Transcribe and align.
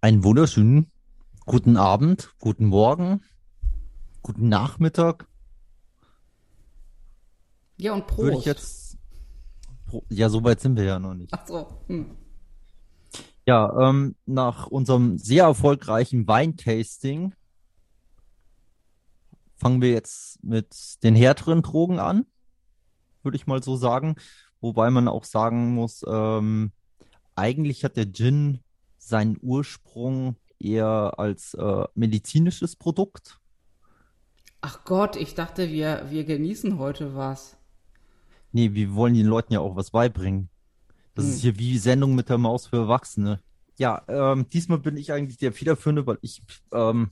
Einen 0.00 0.22
wunderschönen 0.22 0.92
guten 1.44 1.76
Abend, 1.76 2.32
guten 2.38 2.66
Morgen, 2.66 3.24
guten 4.22 4.48
Nachmittag. 4.48 5.26
Ja, 7.78 7.94
und 7.94 8.16
Würde 8.16 8.38
ich 8.38 8.44
Prost. 8.44 8.46
jetzt. 8.46 8.98
Ja, 10.08 10.28
so 10.28 10.44
weit 10.44 10.60
sind 10.60 10.76
wir 10.76 10.84
ja 10.84 11.00
noch 11.00 11.14
nicht. 11.14 11.32
Ach 11.32 11.44
so. 11.48 11.66
Hm. 11.88 12.16
Ja, 13.44 13.88
ähm, 13.88 14.14
nach 14.24 14.68
unserem 14.68 15.18
sehr 15.18 15.44
erfolgreichen 15.44 16.28
Weintasting 16.28 17.34
fangen 19.56 19.82
wir 19.82 19.90
jetzt 19.90 20.44
mit 20.44 21.02
den 21.02 21.16
härteren 21.16 21.62
Drogen 21.62 21.98
an, 21.98 22.24
würde 23.24 23.36
ich 23.36 23.48
mal 23.48 23.64
so 23.64 23.74
sagen. 23.74 24.14
Wobei 24.60 24.90
man 24.90 25.08
auch 25.08 25.24
sagen 25.24 25.74
muss, 25.74 26.04
ähm, 26.06 26.70
eigentlich 27.34 27.82
hat 27.82 27.96
der 27.96 28.12
Gin 28.12 28.60
seinen 29.08 29.38
Ursprung 29.40 30.36
eher 30.58 31.14
als 31.18 31.54
äh, 31.54 31.84
medizinisches 31.94 32.76
Produkt. 32.76 33.38
Ach 34.60 34.84
Gott, 34.84 35.16
ich 35.16 35.34
dachte, 35.34 35.70
wir, 35.70 36.06
wir 36.10 36.24
genießen 36.24 36.78
heute 36.78 37.14
was. 37.14 37.56
Nee, 38.52 38.74
wir 38.74 38.94
wollen 38.94 39.14
den 39.14 39.26
Leuten 39.26 39.52
ja 39.52 39.60
auch 39.60 39.76
was 39.76 39.90
beibringen. 39.90 40.50
Das 41.14 41.26
ist 41.26 41.36
Hm. 41.36 41.40
hier 41.42 41.58
wie 41.58 41.78
Sendung 41.78 42.14
mit 42.14 42.28
der 42.28 42.38
Maus 42.38 42.66
für 42.66 42.76
Erwachsene. 42.76 43.40
Ja, 43.78 44.02
ähm, 44.08 44.48
diesmal 44.48 44.78
bin 44.78 44.96
ich 44.96 45.12
eigentlich 45.12 45.38
der 45.38 45.52
Federführende, 45.52 46.06
weil 46.06 46.18
ich 46.22 46.42
ähm, 46.72 47.10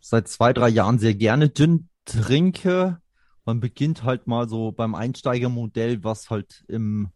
seit 0.00 0.28
zwei, 0.28 0.52
drei 0.52 0.68
Jahren 0.68 0.98
sehr 0.98 1.14
gerne 1.14 1.52
Gin 1.52 1.88
trinke. 2.04 3.00
Man 3.44 3.60
beginnt 3.60 4.02
halt 4.02 4.26
mal 4.26 4.48
so 4.48 4.72
beim 4.72 4.94
Einsteigermodell, 4.96 6.02
was 6.02 6.30
halt 6.30 6.64
im 6.68 7.10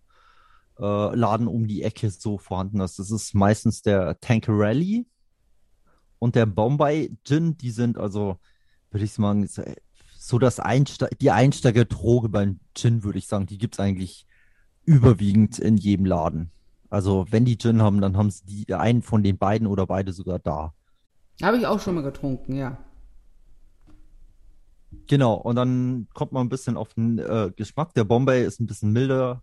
äh, 0.81 1.15
Laden 1.15 1.47
um 1.47 1.67
die 1.67 1.83
Ecke 1.83 2.11
so 2.11 2.39
vorhanden 2.39 2.81
ist. 2.81 2.99
Das 2.99 3.11
ist 3.11 3.35
meistens 3.35 3.83
der 3.83 4.19
Tanqueray 4.21 5.07
und 6.19 6.35
der 6.35 6.47
Bombay 6.47 7.17
Gin. 7.25 7.57
Die 7.59 7.71
sind 7.71 7.99
also, 7.99 8.39
würde 8.91 9.05
ich 9.05 9.13
sagen, 9.13 9.49
so 10.19 10.39
das 10.39 10.61
Einste 10.61 11.09
die 11.21 11.31
Einsteigerdroge 11.31 12.29
beim 12.29 12.61
Gin, 12.75 13.05
würde 13.05 13.19
ich 13.19 13.27
sagen. 13.27 13.47
Die 13.47 13.59
gibt's 13.59 13.81
eigentlich 13.81 14.27
überwiegend 14.85 15.59
in 15.59 15.77
jedem 15.77 16.07
Laden. 16.07 16.51
Also 16.89 17.27
wenn 17.31 17.45
die 17.45 17.59
Gin 17.59 17.83
haben, 17.83 18.01
dann 18.01 18.17
haben 18.17 18.31
sie 18.31 18.45
die, 18.45 18.75
einen 18.75 19.03
von 19.03 19.23
den 19.23 19.39
beiden 19.39 19.67
oder 19.67 19.87
beide 19.87 20.13
sogar 20.13 20.39
da. 20.39 20.75
Habe 21.43 21.59
ich 21.59 21.67
auch 21.67 21.81
schon 21.81 21.95
mal 21.95 22.03
getrunken, 22.03 22.55
ja. 22.57 22.79
Genau, 25.07 25.35
und 25.35 25.57
dann 25.57 26.09
kommt 26.15 26.33
man 26.33 26.47
ein 26.47 26.49
bisschen 26.49 26.77
auf 26.77 26.95
den 26.95 27.19
äh, 27.19 27.53
Geschmack. 27.55 27.95
Der 27.95 28.05
Bombay 28.05 28.45
ist 28.45 28.61
ein 28.61 28.67
bisschen 28.67 28.93
milder, 28.93 29.43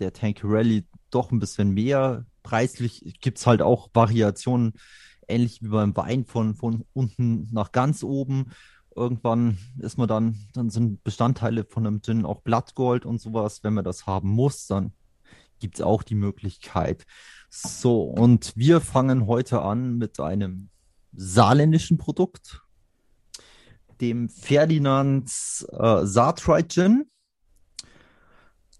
der 0.00 0.12
Tanqueray 0.12 0.84
doch 1.10 1.30
ein 1.30 1.38
bisschen 1.38 1.72
mehr. 1.72 2.24
Preislich 2.42 3.18
gibt's 3.20 3.46
halt 3.46 3.62
auch 3.62 3.88
Variationen, 3.92 4.74
ähnlich 5.28 5.62
wie 5.62 5.68
beim 5.68 5.96
Wein 5.96 6.24
von, 6.24 6.54
von 6.54 6.84
unten 6.92 7.48
nach 7.52 7.72
ganz 7.72 8.02
oben. 8.02 8.52
Irgendwann 8.94 9.58
ist 9.78 9.98
man 9.98 10.08
dann, 10.08 10.36
dann 10.54 10.70
sind 10.70 11.04
Bestandteile 11.04 11.64
von 11.64 11.86
einem 11.86 12.02
Gin 12.02 12.24
auch 12.24 12.40
Blattgold 12.40 13.04
und 13.04 13.20
sowas. 13.20 13.62
Wenn 13.62 13.74
man 13.74 13.84
das 13.84 14.06
haben 14.06 14.30
muss, 14.30 14.66
dann 14.66 14.92
gibt's 15.58 15.80
auch 15.80 16.02
die 16.02 16.14
Möglichkeit. 16.14 17.04
So, 17.50 18.02
und 18.02 18.52
wir 18.56 18.80
fangen 18.80 19.26
heute 19.26 19.62
an 19.62 19.96
mit 19.96 20.20
einem 20.20 20.70
saarländischen 21.14 21.98
Produkt, 21.98 22.62
dem 24.00 24.28
Ferdinand 24.28 25.30
äh, 25.72 26.04
Saartreit 26.04 26.72
Gin. 26.72 27.10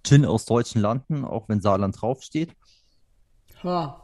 Gin 0.06 0.24
aus 0.24 0.44
deutschen 0.44 0.80
Landen, 0.80 1.24
auch 1.24 1.48
wenn 1.48 1.60
Saarland 1.60 2.00
draufsteht. 2.00 2.50
Ha, 3.62 4.00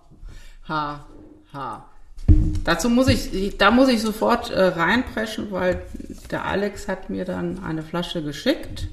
ha, 0.68 1.06
ha. 1.52 1.88
Dazu 2.64 2.88
muss 2.88 3.08
ich, 3.08 3.58
da 3.58 3.70
muss 3.70 3.88
ich 3.88 4.00
sofort 4.00 4.50
äh, 4.50 4.62
reinpreschen, 4.62 5.50
weil 5.50 5.82
der 6.30 6.44
Alex 6.44 6.88
hat 6.88 7.10
mir 7.10 7.24
dann 7.24 7.62
eine 7.62 7.82
Flasche 7.82 8.22
geschickt. 8.22 8.88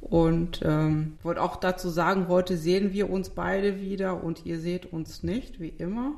Und 0.00 0.60
ähm, 0.62 1.18
wollte 1.24 1.42
auch 1.42 1.56
dazu 1.56 1.88
sagen, 1.88 2.28
heute 2.28 2.56
sehen 2.56 2.92
wir 2.92 3.10
uns 3.10 3.30
beide 3.30 3.80
wieder 3.80 4.22
und 4.22 4.46
ihr 4.46 4.60
seht 4.60 4.92
uns 4.92 5.24
nicht, 5.24 5.58
wie 5.58 5.68
immer. 5.68 6.14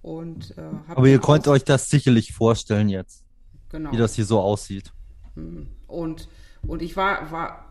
Und 0.00 0.56
äh, 0.56 0.62
Aber 0.88 1.06
ihr 1.06 1.20
könnt 1.20 1.46
euch 1.48 1.64
das 1.64 1.90
sicherlich 1.90 2.32
vorstellen 2.32 2.88
jetzt, 2.88 3.22
genau. 3.68 3.92
wie 3.92 3.98
das 3.98 4.14
hier 4.14 4.24
so 4.24 4.40
aussieht. 4.40 4.92
Und, 5.86 6.28
und 6.66 6.80
ich 6.80 6.96
war, 6.96 7.30
war 7.30 7.68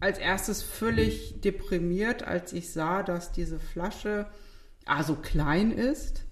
als 0.00 0.18
erstes 0.18 0.62
völlig 0.62 1.40
deprimiert, 1.40 2.22
als 2.22 2.52
ich 2.52 2.72
sah, 2.72 3.02
dass 3.02 3.32
diese 3.32 3.58
Flasche 3.58 4.26
A 4.86 5.02
so 5.02 5.14
klein 5.16 5.70
ist 5.72 6.24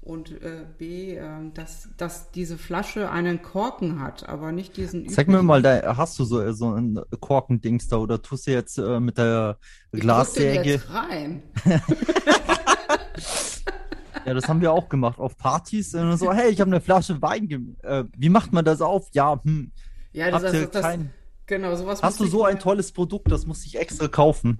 und 0.00 0.42
äh, 0.42 0.64
B, 0.78 1.14
äh, 1.16 1.22
dass, 1.54 1.88
dass 1.96 2.30
diese 2.32 2.58
Flasche 2.58 3.10
einen 3.10 3.42
Korken 3.42 4.00
hat, 4.00 4.28
aber 4.28 4.50
nicht 4.50 4.76
diesen 4.76 5.08
Zeig 5.08 5.28
mir 5.28 5.42
mal, 5.42 5.62
da 5.62 5.96
hast 5.96 6.18
du 6.18 6.24
so, 6.24 6.52
so 6.52 6.72
ein 6.74 7.00
Korkendings 7.20 7.88
da 7.88 7.98
oder 7.98 8.20
tust 8.20 8.46
du 8.46 8.52
jetzt 8.52 8.78
äh, 8.78 8.98
mit 8.98 9.18
der 9.18 9.58
Ich 9.92 10.00
Glassäge? 10.00 10.70
jetzt 10.70 10.90
rein. 10.92 11.42
Ja, 14.24 14.34
das 14.34 14.48
haben 14.48 14.60
wir 14.60 14.72
auch 14.72 14.88
gemacht 14.88 15.18
auf 15.18 15.36
Partys. 15.36 15.94
Und 15.94 16.16
so, 16.16 16.32
hey, 16.32 16.50
ich 16.50 16.60
habe 16.60 16.70
eine 16.70 16.80
Flasche 16.80 17.20
Wein. 17.22 17.76
Äh, 17.82 18.04
wie 18.16 18.28
macht 18.28 18.52
man 18.52 18.64
das 18.64 18.80
auf? 18.80 19.08
Ja, 19.12 19.40
hm, 19.42 19.72
Ja, 20.12 20.30
das, 20.30 20.42
das, 20.42 20.70
das, 20.70 20.82
kein, 20.82 21.12
genau, 21.56 21.74
sowas 21.76 22.02
hast 22.02 22.18
du 22.20 22.26
so 22.26 22.44
ein 22.44 22.58
tolles 22.58 22.92
Produkt, 22.92 23.30
das 23.30 23.46
muss 23.46 23.64
ich 23.66 23.78
extra 23.78 24.08
kaufen. 24.08 24.58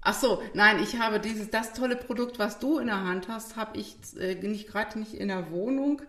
Ach 0.00 0.14
so, 0.14 0.42
nein, 0.54 0.82
ich 0.82 0.98
habe 0.98 1.20
dieses, 1.20 1.50
das 1.50 1.72
tolle 1.74 1.94
Produkt, 1.96 2.38
was 2.40 2.58
du 2.58 2.78
in 2.78 2.88
der 2.88 3.04
Hand 3.04 3.28
hast, 3.28 3.56
habe 3.56 3.78
ich 3.78 3.96
äh, 4.18 4.34
nicht 4.34 4.66
gerade 4.68 4.98
nicht 4.98 5.14
in 5.14 5.28
der 5.28 5.50
Wohnung. 5.52 6.02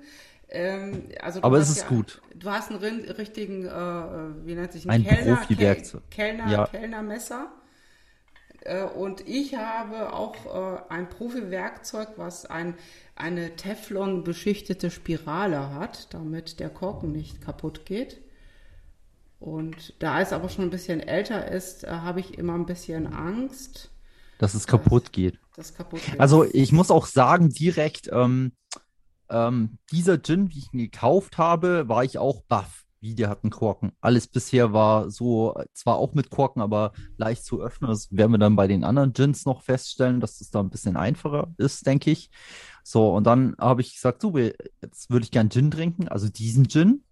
Ähm, 0.49 1.03
also 1.21 1.41
Aber 1.43 1.57
es 1.59 1.69
ist 1.69 1.81
ja, 1.83 1.87
gut. 1.87 2.21
Du 2.35 2.49
hast 2.49 2.71
einen 2.71 2.79
richtigen, 3.11 3.65
äh, 3.65 4.45
wie 4.45 4.55
nennt 4.55 4.71
sich 4.71 4.89
Ein 4.89 5.03
Kellner, 5.03 5.35
Profi-Werkzeug. 5.37 6.01
Kel- 6.09 6.35
Kellner, 6.37 6.51
Ja. 6.51 6.65
Kellnermesser. 6.67 7.51
Äh, 8.61 8.83
und 8.83 9.27
ich 9.27 9.55
habe 9.55 10.13
auch 10.13 10.35
äh, 10.45 10.81
ein 10.89 11.09
Profi-Werkzeug, 11.09 12.09
was 12.17 12.45
ein, 12.47 12.75
eine 13.15 13.55
Teflon-beschichtete 13.55 14.89
Spirale 14.89 15.69
hat, 15.75 16.13
damit 16.13 16.59
der 16.59 16.69
Korken 16.69 17.11
nicht 17.11 17.41
kaputt 17.41 17.85
geht. 17.85 18.21
Und 19.43 19.93
da 19.99 20.21
es 20.21 20.31
aber 20.31 20.47
schon 20.47 20.63
ein 20.63 20.69
bisschen 20.69 21.01
älter 21.01 21.51
ist, 21.51 21.83
äh, 21.83 21.89
habe 21.89 22.21
ich 22.21 22.37
immer 22.37 22.53
ein 22.53 22.65
bisschen 22.65 23.07
Angst, 23.13 23.91
Dass 24.37 24.53
es 24.53 24.67
kaputt 24.67 25.11
geht. 25.11 25.37
dass 25.57 25.73
kaputt 25.73 25.99
geht. 26.05 26.17
Also 26.17 26.45
ich 26.45 26.71
muss 26.71 26.89
auch 26.89 27.05
sagen, 27.05 27.49
direkt, 27.49 28.09
ähm, 28.13 28.53
ähm, 29.29 29.79
dieser 29.91 30.17
Gin, 30.23 30.49
wie 30.49 30.59
ich 30.59 30.71
ihn 30.71 30.79
gekauft 30.79 31.37
habe, 31.37 31.89
war 31.89 32.05
ich 32.05 32.17
auch 32.17 32.43
baff, 32.43 32.85
wie 33.01 33.15
der 33.15 33.27
hat 33.27 33.43
einen 33.43 33.51
Korken. 33.51 33.91
Alles 33.99 34.27
bisher 34.27 34.71
war 34.71 35.09
so, 35.11 35.61
zwar 35.73 35.97
auch 35.97 36.13
mit 36.13 36.29
Korken, 36.29 36.61
aber 36.61 36.93
leicht 37.17 37.43
zu 37.43 37.61
öffnen. 37.61 37.89
Das 37.89 38.15
werden 38.15 38.31
wir 38.31 38.37
dann 38.37 38.55
bei 38.55 38.67
den 38.67 38.85
anderen 38.85 39.11
Gins 39.11 39.45
noch 39.45 39.61
feststellen, 39.61 40.21
dass 40.21 40.37
das 40.37 40.51
da 40.51 40.61
ein 40.61 40.69
bisschen 40.69 40.95
einfacher 40.95 41.53
ist, 41.57 41.85
denke 41.85 42.11
ich. 42.11 42.29
So, 42.81 43.13
und 43.13 43.25
dann 43.25 43.57
habe 43.59 43.81
ich 43.81 43.93
gesagt, 43.95 44.21
so, 44.21 44.37
jetzt 44.37 45.09
würde 45.09 45.25
ich 45.25 45.31
gern 45.31 45.49
Gin 45.49 45.69
trinken. 45.69 46.07
Also 46.07 46.29
diesen 46.29 46.69
Gin 46.69 47.03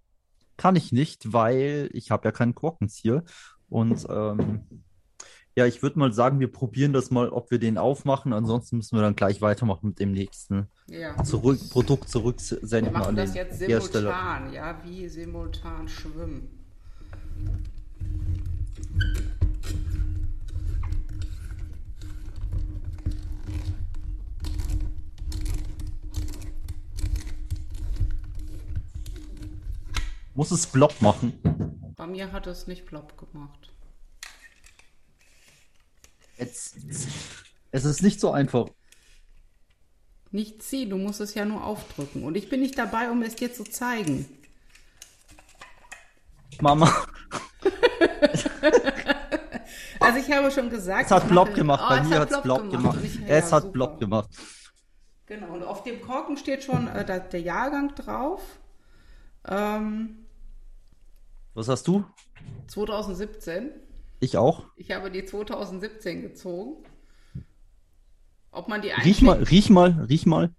kann 0.61 0.75
ich 0.75 0.91
nicht, 0.91 1.33
weil 1.33 1.89
ich 1.91 2.11
habe 2.11 2.27
ja 2.27 2.31
keinen 2.31 2.53
Korkenzieher. 2.53 3.23
Und 3.67 4.05
ähm, 4.07 4.61
ja, 5.55 5.65
ich 5.65 5.81
würde 5.81 5.97
mal 5.97 6.13
sagen, 6.13 6.39
wir 6.39 6.51
probieren 6.51 6.93
das 6.93 7.09
mal, 7.09 7.29
ob 7.29 7.49
wir 7.49 7.57
den 7.57 7.79
aufmachen. 7.79 8.31
Ansonsten 8.31 8.77
müssen 8.77 8.95
wir 8.95 9.01
dann 9.01 9.15
gleich 9.15 9.41
weitermachen 9.41 9.87
mit 9.87 9.99
dem 9.99 10.11
nächsten 10.11 10.67
ja. 10.85 11.23
zurück, 11.23 11.59
Produkt 11.71 12.03
Wir 12.03 12.09
zurücksenden 12.09 12.93
machen 12.93 13.07
an 13.07 13.15
das 13.15 13.31
den 13.31 13.37
jetzt 13.37 13.59
Hersteller. 13.59 14.11
simultan, 14.11 14.53
ja, 14.53 14.79
wie 14.85 15.09
simultan 15.09 15.87
schwimmen. 15.87 16.47
Muss 30.33 30.51
es 30.51 30.67
Blob 30.67 31.01
machen? 31.01 31.33
Bei 31.97 32.07
mir 32.07 32.31
hat 32.31 32.47
es 32.47 32.67
nicht 32.67 32.85
plopp 32.85 33.17
gemacht. 33.17 33.71
Jetzt, 36.37 36.77
es 37.71 37.85
ist 37.85 38.01
nicht 38.01 38.19
so 38.19 38.31
einfach. 38.31 38.67
Nicht 40.31 40.63
ziehen, 40.63 40.89
du 40.89 40.97
musst 40.97 41.19
es 41.21 41.33
ja 41.33 41.45
nur 41.45 41.63
aufdrücken. 41.63 42.23
Und 42.23 42.35
ich 42.35 42.49
bin 42.49 42.61
nicht 42.61 42.77
dabei, 42.77 43.11
um 43.11 43.21
es 43.21 43.35
dir 43.35 43.53
zu 43.53 43.63
zeigen. 43.65 44.25
Mama, 46.61 46.91
Also 49.99 50.17
ich 50.19 50.31
habe 50.31 50.49
schon 50.51 50.69
gesagt. 50.69 51.05
es 51.05 51.11
hat 51.11 51.27
Blob 51.27 51.53
gemacht. 51.53 51.81
Oh, 51.85 51.89
Bei 51.89 51.99
es 51.99 52.07
mir 52.07 52.19
hat 52.19 52.31
es 52.31 52.41
Blob 52.41 52.59
Blob 52.59 52.71
gemacht. 52.71 52.97
Und 52.97 53.05
ich- 53.05 53.19
Es 53.27 53.49
ja, 53.49 53.55
hat 53.57 53.63
super. 53.63 53.73
Blob 53.73 53.99
gemacht. 53.99 54.29
Genau, 55.27 55.53
und 55.53 55.63
auf 55.63 55.83
dem 55.83 56.01
Korken 56.01 56.37
steht 56.37 56.63
schon 56.63 56.87
äh, 56.87 57.05
der 57.29 57.41
Jahrgang 57.41 57.93
drauf. 57.95 58.41
Ähm, 59.47 60.20
Was 61.53 61.67
hast 61.67 61.87
du? 61.87 62.05
2017. 62.67 63.71
Ich 64.19 64.37
auch. 64.37 64.65
Ich 64.75 64.91
habe 64.91 65.11
die 65.11 65.25
2017 65.25 66.21
gezogen. 66.21 66.83
Ob 68.51 68.67
man 68.67 68.81
die 68.81 68.89
Riech 68.89 69.21
mal, 69.21 69.41
riech 69.43 69.69
mal, 69.69 70.05
riech 70.09 70.25
mal. 70.25 70.53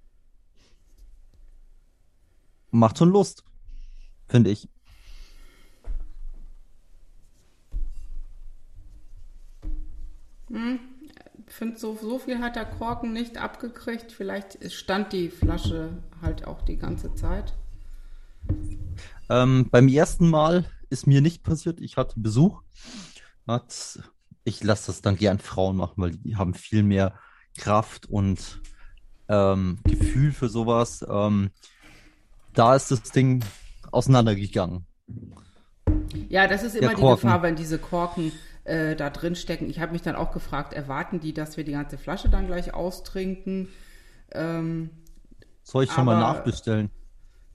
macht 2.71 2.99
schon 2.99 3.11
Lust, 3.11 3.45
finde 4.29 4.51
ich. 4.51 4.69
Hm, 10.49 10.81
ich 11.47 11.53
finde, 11.53 11.79
so, 11.79 11.97
so 12.01 12.19
viel 12.19 12.39
hat 12.39 12.57
der 12.57 12.65
Korken 12.65 13.13
nicht 13.13 13.37
abgekriegt. 13.37 14.11
Vielleicht 14.11 14.73
stand 14.73 15.13
die 15.13 15.29
Flasche 15.29 16.03
halt 16.21 16.47
auch 16.47 16.63
die 16.63 16.79
ganze 16.79 17.15
Zeit. 17.15 17.55
Ähm, 19.29 19.69
beim 19.71 19.89
ersten 19.89 20.29
Mal 20.29 20.67
ist 20.93 21.07
mir 21.07 21.21
nicht 21.21 21.43
passiert. 21.43 21.81
Ich 21.81 21.97
hatte 21.97 22.21
Besuch. 22.21 22.63
Hat, 23.49 23.99
ich 24.45 24.63
lasse 24.63 24.87
das 24.87 25.03
dann 25.03 25.17
gern 25.17 25.39
Frauen 25.41 25.77
machen, 25.77 25.95
weil 25.97 26.11
die 26.13 26.37
haben 26.37 26.55
viel 26.55 26.83
mehr 26.85 27.19
Kraft 27.59 28.07
und 28.07 28.61
ähm, 29.29 29.79
Gefühl 29.85 30.33
für 30.33 30.49
sowas. 30.49 31.05
Ähm, 31.09 31.51
da 32.55 32.77
ist 32.77 32.91
das 32.91 33.03
Ding 33.11 33.45
auseinandergegangen. 33.91 34.87
Ja, 36.29 36.47
das 36.47 36.63
ist 36.63 36.75
immer 36.77 36.89
Der 36.89 36.97
die 36.97 37.01
Korken. 37.03 37.23
Gefahr, 37.29 37.43
wenn 37.43 37.57
diese 37.57 37.79
Korken 37.79 38.33
äh, 38.65 38.95
da 38.95 39.11
drin 39.11 39.35
stecken. 39.35 39.69
Ich 39.71 39.81
habe 39.81 39.93
mich 39.93 40.03
dann 40.03 40.15
auch 40.15 40.31
gefragt, 40.33 40.73
erwarten 40.73 41.19
die, 41.21 41.33
dass 41.35 41.57
wir 41.57 41.65
die 41.65 41.73
ganze 41.73 41.99
Flasche 41.99 42.29
dann 42.29 42.47
gleich 42.47 42.75
austrinken? 42.75 43.69
Ähm, 44.31 44.91
Soll 45.63 45.85
ich 45.85 45.93
schon 45.93 46.05
mal 46.05 46.17
Aber- 46.23 46.35
nachbestellen? 46.35 46.91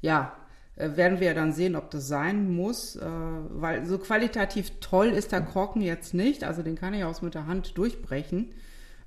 ja, 0.02 0.34
werden 0.78 1.20
wir 1.20 1.34
dann 1.34 1.54
sehen, 1.54 1.76
ob 1.76 1.90
das 1.90 2.08
sein 2.08 2.54
muss, 2.54 2.96
äh, 2.96 3.06
weil 3.06 3.86
so 3.86 3.98
qualitativ 3.98 4.72
toll 4.80 5.08
ist 5.08 5.32
der 5.32 5.42
Korken 5.42 5.82
jetzt 5.82 6.14
nicht. 6.14 6.44
Also 6.44 6.62
den 6.62 6.76
kann 6.76 6.94
ich 6.94 7.04
auch 7.04 7.22
mit 7.22 7.34
der 7.34 7.48
Hand 7.48 7.78
durchbrechen. 7.78 8.54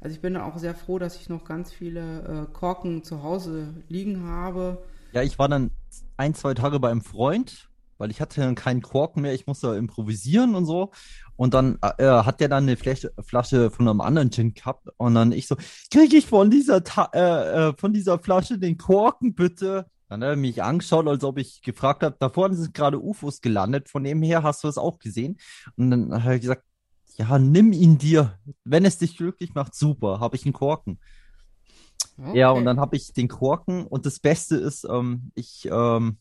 Also 0.00 0.14
ich 0.14 0.20
bin 0.20 0.36
auch 0.36 0.58
sehr 0.58 0.74
froh, 0.74 0.98
dass 0.98 1.16
ich 1.16 1.28
noch 1.28 1.44
ganz 1.44 1.72
viele 1.72 2.48
äh, 2.50 2.52
Korken 2.52 3.04
zu 3.04 3.22
Hause 3.22 3.74
liegen 3.88 4.26
habe. 4.26 4.82
Ja, 5.12 5.22
ich 5.22 5.38
war 5.38 5.48
dann 5.48 5.70
ein, 6.16 6.34
zwei 6.34 6.54
Tage 6.54 6.80
bei 6.80 6.90
einem 6.90 7.02
Freund, 7.02 7.68
weil 7.98 8.10
ich 8.10 8.20
hatte 8.20 8.40
dann 8.40 8.54
keinen 8.54 8.82
Korken 8.82 9.22
mehr. 9.22 9.34
Ich 9.34 9.46
musste 9.46 9.74
improvisieren 9.76 10.54
und 10.54 10.64
so. 10.64 10.90
Und 11.36 11.54
dann 11.54 11.78
äh, 11.98 12.04
hat 12.04 12.40
der 12.40 12.48
dann 12.48 12.64
eine 12.64 12.76
Flasche, 12.76 13.12
Flasche 13.20 13.70
von 13.70 13.86
einem 13.86 14.00
anderen 14.00 14.30
Gin 14.30 14.54
gehabt. 14.54 14.88
Und 14.96 15.14
dann 15.14 15.32
ich 15.32 15.46
so, 15.46 15.56
kriege 15.92 16.16
ich 16.16 16.26
von 16.26 16.50
dieser, 16.50 16.82
äh, 17.14 17.68
äh, 17.68 17.74
von 17.76 17.92
dieser 17.92 18.18
Flasche 18.18 18.58
den 18.58 18.76
Korken 18.78 19.34
bitte? 19.34 19.86
Dann 20.10 20.22
hat 20.24 20.30
er 20.30 20.36
mich 20.36 20.62
angeschaut, 20.62 21.06
als 21.06 21.22
ob 21.22 21.38
ich 21.38 21.62
gefragt 21.62 22.02
habe, 22.02 22.16
da 22.18 22.28
vorne 22.28 22.56
sind 22.56 22.74
gerade 22.74 23.00
UFOs 23.00 23.40
gelandet. 23.40 23.88
Von 23.88 24.02
dem 24.02 24.22
her 24.22 24.42
hast 24.42 24.64
du 24.64 24.68
es 24.68 24.76
auch 24.76 24.98
gesehen. 24.98 25.38
Und 25.76 25.90
dann 25.92 26.12
hat 26.24 26.30
er 26.32 26.38
gesagt, 26.40 26.64
ja, 27.16 27.38
nimm 27.38 27.72
ihn 27.72 27.96
dir. 27.96 28.36
Wenn 28.64 28.84
es 28.84 28.98
dich 28.98 29.16
glücklich 29.16 29.54
macht, 29.54 29.74
super, 29.74 30.18
habe 30.18 30.34
ich 30.36 30.44
einen 30.44 30.52
Korken. 30.52 30.98
Ja, 32.34 32.50
Okay. 32.50 32.58
und 32.58 32.64
dann 32.66 32.80
habe 32.80 32.96
ich 32.96 33.12
den 33.12 33.28
Korken 33.28 33.86
und 33.86 34.04
das 34.04 34.18
Beste 34.18 34.56
ist, 34.56 34.84
ähm, 34.84 35.30
ich 35.34 35.66
ähm, 35.70 36.18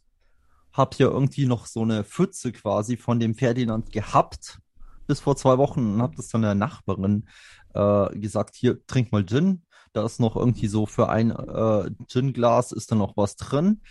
habe 0.72 0.96
hier 0.96 1.08
irgendwie 1.08 1.46
noch 1.46 1.66
so 1.66 1.82
eine 1.82 2.04
Pfütze 2.04 2.52
quasi 2.52 2.96
von 2.96 3.20
dem 3.20 3.36
Ferdinand 3.36 3.92
gehabt 3.92 4.60
bis 5.08 5.20
vor 5.20 5.36
zwei 5.36 5.58
Wochen 5.58 5.94
und 5.96 6.02
habe 6.02 6.16
das 6.16 6.28
dann 6.30 6.44
der 6.44 6.56
Nachbarin 6.56 7.28
äh, 7.74 8.18
gesagt, 8.20 8.56
hier, 8.56 8.86
trink 8.86 9.12
mal 9.12 9.26
Gin. 9.26 9.64
Da 9.94 10.06
ist 10.06 10.20
noch 10.20 10.36
irgendwie 10.36 10.68
so 10.68 10.86
für 10.86 11.10
ein 11.10 11.32
äh, 11.32 11.90
Gin-Glas 12.08 12.72
ist 12.72 12.92
da 12.92 12.96
noch 12.96 13.18
was 13.18 13.36
drin. 13.36 13.82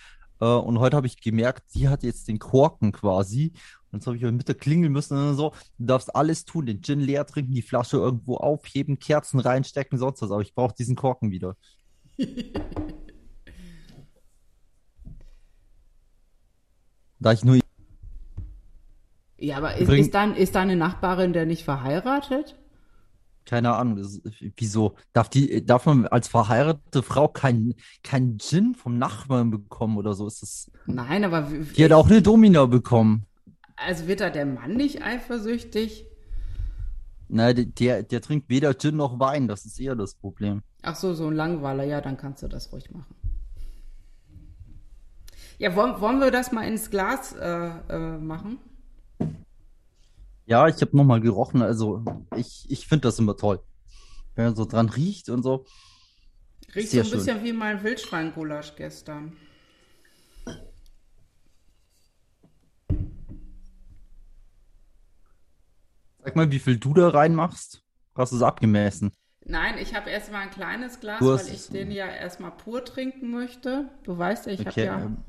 Äh, 0.41 0.47
und 0.47 0.79
heute 0.79 0.97
habe 0.97 1.07
ich 1.07 1.21
gemerkt, 1.21 1.71
sie 1.71 1.89
hat 1.89 2.03
jetzt 2.03 2.29
den 2.29 2.39
Korken 2.39 2.93
quasi. 2.93 3.53
Und 3.91 3.99
jetzt 3.99 4.07
habe 4.07 4.17
ich 4.17 4.23
heute 4.23 4.33
Mittag 4.33 4.59
klingeln 4.59 4.93
müssen 4.93 5.17
und 5.17 5.35
so. 5.35 5.53
Du 5.79 5.87
darfst 5.87 6.15
alles 6.15 6.45
tun, 6.45 6.67
den 6.67 6.83
Gin 6.83 7.01
leer 7.01 7.27
trinken, 7.27 7.55
die 7.55 7.63
Flasche 7.63 7.97
irgendwo 7.97 8.37
aufheben, 8.37 8.99
Kerzen 8.99 9.41
reinstecken, 9.41 9.99
sonst 9.99 10.23
was. 10.23 10.31
Aber 10.31 10.43
ich 10.43 10.55
brauche 10.55 10.75
diesen 10.75 10.97
Korken 10.97 11.31
wieder. 11.31 11.57
Da 17.21 17.33
ich 17.33 17.45
nur 17.45 17.59
Ja, 19.39 19.57
aber 19.57 19.77
ist, 19.77 19.91
ist, 19.91 20.15
dann, 20.15 20.37
ist 20.37 20.55
deine 20.55 20.77
Nachbarin 20.77 21.33
denn 21.33 21.49
nicht 21.49 21.65
verheiratet? 21.65 22.57
Keine 23.49 23.75
Ahnung, 23.75 23.97
ist, 23.97 24.21
wieso 24.59 24.95
darf 25.15 25.31
die, 25.31 25.65
darf 25.65 25.87
man 25.87 26.07
als 26.07 26.29
verheiratete 26.29 27.03
Frau 27.03 27.29
kein, 27.29 27.75
kein 28.03 28.37
Gin 28.39 28.75
vom 28.75 28.99
Nachbarn 28.99 29.51
bekommen 29.51 29.97
oder 29.97 30.13
so? 30.13 30.27
Ist 30.27 30.43
das, 30.43 30.71
Nein, 30.85 31.25
aber 31.25 31.51
wie- 31.51 31.65
die 31.65 31.83
hat 31.85 31.93
auch 31.93 32.07
eine 32.11 32.21
Domina 32.21 32.67
bekommen. 32.67 33.25
also 33.77 34.07
wird 34.07 34.21
da 34.21 34.29
der 34.29 34.45
Mann 34.45 34.77
nicht 34.77 35.03
eifersüchtig? 35.03 36.05
Na, 37.31 37.55
der, 37.55 37.65
der, 37.65 38.03
der 38.03 38.21
trinkt 38.21 38.51
weder 38.51 38.75
Gin 38.77 38.97
noch 38.97 39.19
Wein, 39.19 39.49
das 39.49 39.65
ist 39.65 39.81
eher 39.81 39.97
das 39.97 40.15
Problem. 40.15 40.61
Ach 40.83 40.95
so, 40.97 41.15
so 41.15 41.29
ein 41.29 41.35
Langweiler, 41.35 41.85
ja, 41.85 42.03
dann 42.03 42.19
kannst 42.19 42.43
du 42.43 42.49
das 42.49 42.71
ruhig 42.73 42.91
machen. 42.91 43.15
Ja, 45.59 45.75
wollen, 45.75 46.01
wollen 46.03 46.21
wir 46.21 46.31
das 46.31 46.53
mal 46.53 46.63
ins 46.69 46.91
Glas 46.91 47.33
äh, 47.33 47.69
äh, 47.89 48.19
machen? 48.19 48.59
Ja, 50.49 50.67
ich 50.67 50.81
habe 50.81 50.97
nochmal 50.97 51.21
gerochen, 51.21 51.61
also 51.61 52.03
ich, 52.35 52.65
ich 52.71 52.87
finde 52.87 53.09
das 53.09 53.19
immer 53.19 53.37
toll. 53.37 53.61
Wenn 54.35 54.47
man 54.47 54.57
so 54.57 54.65
dran 54.65 54.89
riecht 54.89 55.29
und 55.29 55.43
so. 55.43 55.67
Riecht 56.75 56.91
so 56.91 57.01
ein 57.01 57.05
schön. 57.05 57.19
bisschen 57.19 57.45
wie 57.45 57.53
mein 57.53 57.83
Wildschweingulasch 57.83 58.75
gestern. 58.77 59.37
Sag 66.25 66.35
mal, 66.35 66.51
wie 66.51 66.59
viel 66.59 66.79
du 66.79 66.95
da 66.95 67.09
reinmachst? 67.11 67.83
Hast 68.15 68.33
du 68.33 68.37
es 68.37 68.43
abgemessen? 68.43 69.13
Nein, 69.45 69.77
ich 69.79 69.95
habe 69.95 70.11
erstmal 70.11 70.43
ein 70.43 70.51
kleines 70.51 71.01
Glas, 71.01 71.23
weil 71.23 71.49
ich 71.55 71.69
den 71.69 71.91
ja 71.91 72.07
erstmal 72.07 72.51
pur 72.53 72.85
trinken 72.85 73.31
möchte. 73.31 73.89
Du 74.05 74.17
weißt 74.17 74.47
ja, 74.47 74.53
ich 74.53 74.61
Okay, 74.61 74.87
habe 74.87 75.05
ähm, 75.05 75.25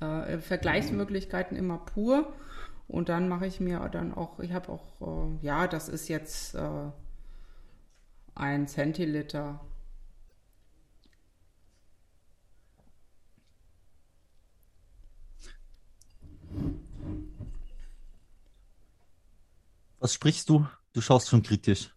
ja 0.00 0.24
äh, 0.24 0.38
Vergleichsmöglichkeiten 0.38 1.56
immer 1.56 1.78
pur. 1.78 2.32
Und 2.88 3.08
dann 3.08 3.28
mache 3.28 3.46
ich 3.46 3.60
mir 3.60 3.88
dann 3.92 4.14
auch, 4.14 4.40
ich 4.40 4.52
habe 4.52 4.72
auch, 4.72 5.00
äh, 5.00 5.46
ja, 5.46 5.68
das 5.68 5.88
ist 5.88 6.08
jetzt 6.08 6.54
äh, 6.54 6.90
ein 8.34 8.66
Zentiliter. 8.66 9.60
was 20.08 20.14
sprichst 20.14 20.48
du? 20.48 20.66
Du 20.94 21.02
schaust 21.02 21.28
schon 21.28 21.42
kritisch. 21.42 21.90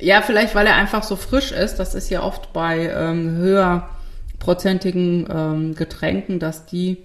Ja, 0.00 0.22
vielleicht, 0.22 0.54
weil 0.54 0.66
er 0.66 0.76
einfach 0.76 1.02
so 1.02 1.14
frisch 1.14 1.52
ist. 1.52 1.76
Das 1.76 1.94
ist 1.94 2.08
ja 2.08 2.22
oft 2.22 2.54
bei 2.54 2.88
ähm, 2.88 3.36
höherprozentigen 3.36 5.28
ähm, 5.30 5.74
Getränken, 5.74 6.38
dass 6.38 6.64
die, 6.64 7.04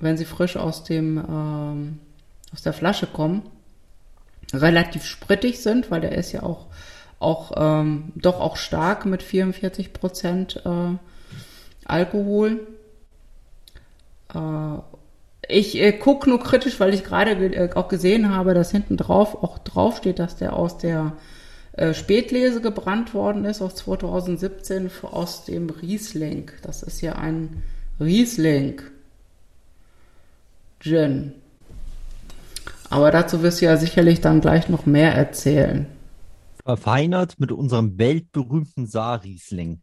wenn 0.00 0.16
sie 0.16 0.24
frisch 0.24 0.56
aus 0.56 0.82
dem 0.82 1.18
ähm, 1.18 1.98
aus 2.52 2.62
der 2.62 2.72
Flasche 2.72 3.06
kommen, 3.06 3.42
relativ 4.52 5.04
sprittig 5.04 5.60
sind, 5.60 5.90
weil 5.90 6.00
der 6.00 6.12
ist 6.12 6.32
ja 6.32 6.42
auch 6.42 6.66
auch 7.18 7.52
ähm, 7.56 8.12
doch 8.16 8.40
auch 8.40 8.56
stark 8.56 9.06
mit 9.06 9.22
44 9.22 9.92
Prozent 9.92 10.60
äh, 10.66 10.96
Alkohol. 11.84 12.66
Äh, 14.34 14.78
ich 15.48 15.76
äh, 15.80 15.92
gucke 15.92 16.28
nur 16.28 16.40
kritisch, 16.40 16.80
weil 16.80 16.92
ich 16.94 17.04
gerade 17.04 17.36
ge- 17.36 17.54
äh, 17.54 17.72
auch 17.74 17.86
gesehen 17.88 18.34
habe, 18.34 18.54
dass 18.54 18.72
hinten 18.72 18.96
drauf 18.96 19.40
auch 19.42 19.58
drauf 19.58 19.98
steht, 19.98 20.18
dass 20.18 20.34
der 20.36 20.54
aus 20.54 20.78
der 20.78 21.12
äh, 21.74 21.94
Spätlese 21.94 22.60
gebrannt 22.60 23.14
worden 23.14 23.44
ist 23.44 23.62
aus 23.62 23.76
2017 23.76 24.86
f- 24.86 25.04
aus 25.04 25.44
dem 25.44 25.70
Riesling. 25.70 26.50
Das 26.62 26.82
ist 26.82 27.00
ja 27.02 27.14
ein 27.16 27.62
Riesling 28.00 28.80
Gin. 30.80 31.34
Aber 32.92 33.10
dazu 33.10 33.42
wirst 33.42 33.62
du 33.62 33.64
ja 33.64 33.78
sicherlich 33.78 34.20
dann 34.20 34.42
gleich 34.42 34.68
noch 34.68 34.84
mehr 34.84 35.14
erzählen. 35.14 35.86
Verfeinert 36.62 37.40
mit 37.40 37.50
unserem 37.50 37.98
weltberühmten 37.98 38.86
Saarriesling. 38.86 39.80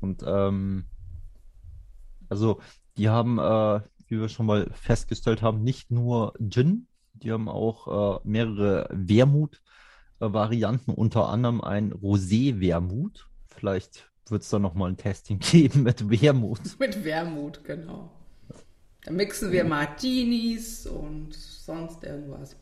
Und 0.00 0.24
ähm, 0.26 0.86
also 2.30 2.62
die 2.96 3.10
haben, 3.10 3.38
äh, 3.38 3.80
wie 4.08 4.18
wir 4.18 4.30
schon 4.30 4.46
mal 4.46 4.70
festgestellt 4.72 5.42
haben, 5.42 5.62
nicht 5.62 5.90
nur 5.90 6.32
Gin, 6.48 6.86
die 7.12 7.30
haben 7.30 7.50
auch 7.50 8.16
äh, 8.16 8.20
mehrere 8.24 8.88
Wermut-Varianten, 8.90 10.92
unter 10.92 11.28
anderem 11.28 11.60
ein 11.60 11.92
Rosé-Wermut. 11.92 13.28
Vielleicht 13.48 14.10
wird 14.30 14.40
es 14.40 14.48
da 14.48 14.58
nochmal 14.58 14.92
ein 14.92 14.96
Testing 14.96 15.38
geben 15.40 15.82
mit 15.82 16.08
Wermut. 16.08 16.78
Mit 16.78 17.04
Wermut, 17.04 17.62
genau. 17.64 18.10
Da 19.04 19.12
mixen 19.12 19.52
wir 19.52 19.64
Martinis 19.64 20.86
und 20.86 21.34
sonst 21.34 22.02
irgendwas. 22.04 22.56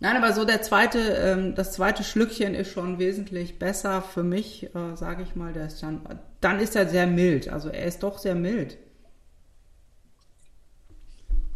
Nein, 0.00 0.16
aber 0.16 0.32
so 0.32 0.44
der 0.44 0.62
zweite, 0.62 0.98
ähm, 0.98 1.54
das 1.54 1.72
zweite 1.72 2.02
Schlückchen 2.02 2.54
ist 2.54 2.72
schon 2.72 2.98
wesentlich 2.98 3.60
besser 3.60 4.02
für 4.02 4.24
mich, 4.24 4.74
äh, 4.74 4.96
sage 4.96 5.22
ich 5.22 5.36
mal. 5.36 5.52
Der 5.52 5.66
ist 5.66 5.80
dann, 5.80 6.00
dann 6.40 6.58
ist 6.58 6.74
er 6.74 6.88
sehr 6.88 7.06
mild. 7.06 7.48
Also 7.48 7.68
er 7.68 7.84
ist 7.84 8.02
doch 8.02 8.18
sehr 8.18 8.34
mild. 8.34 8.78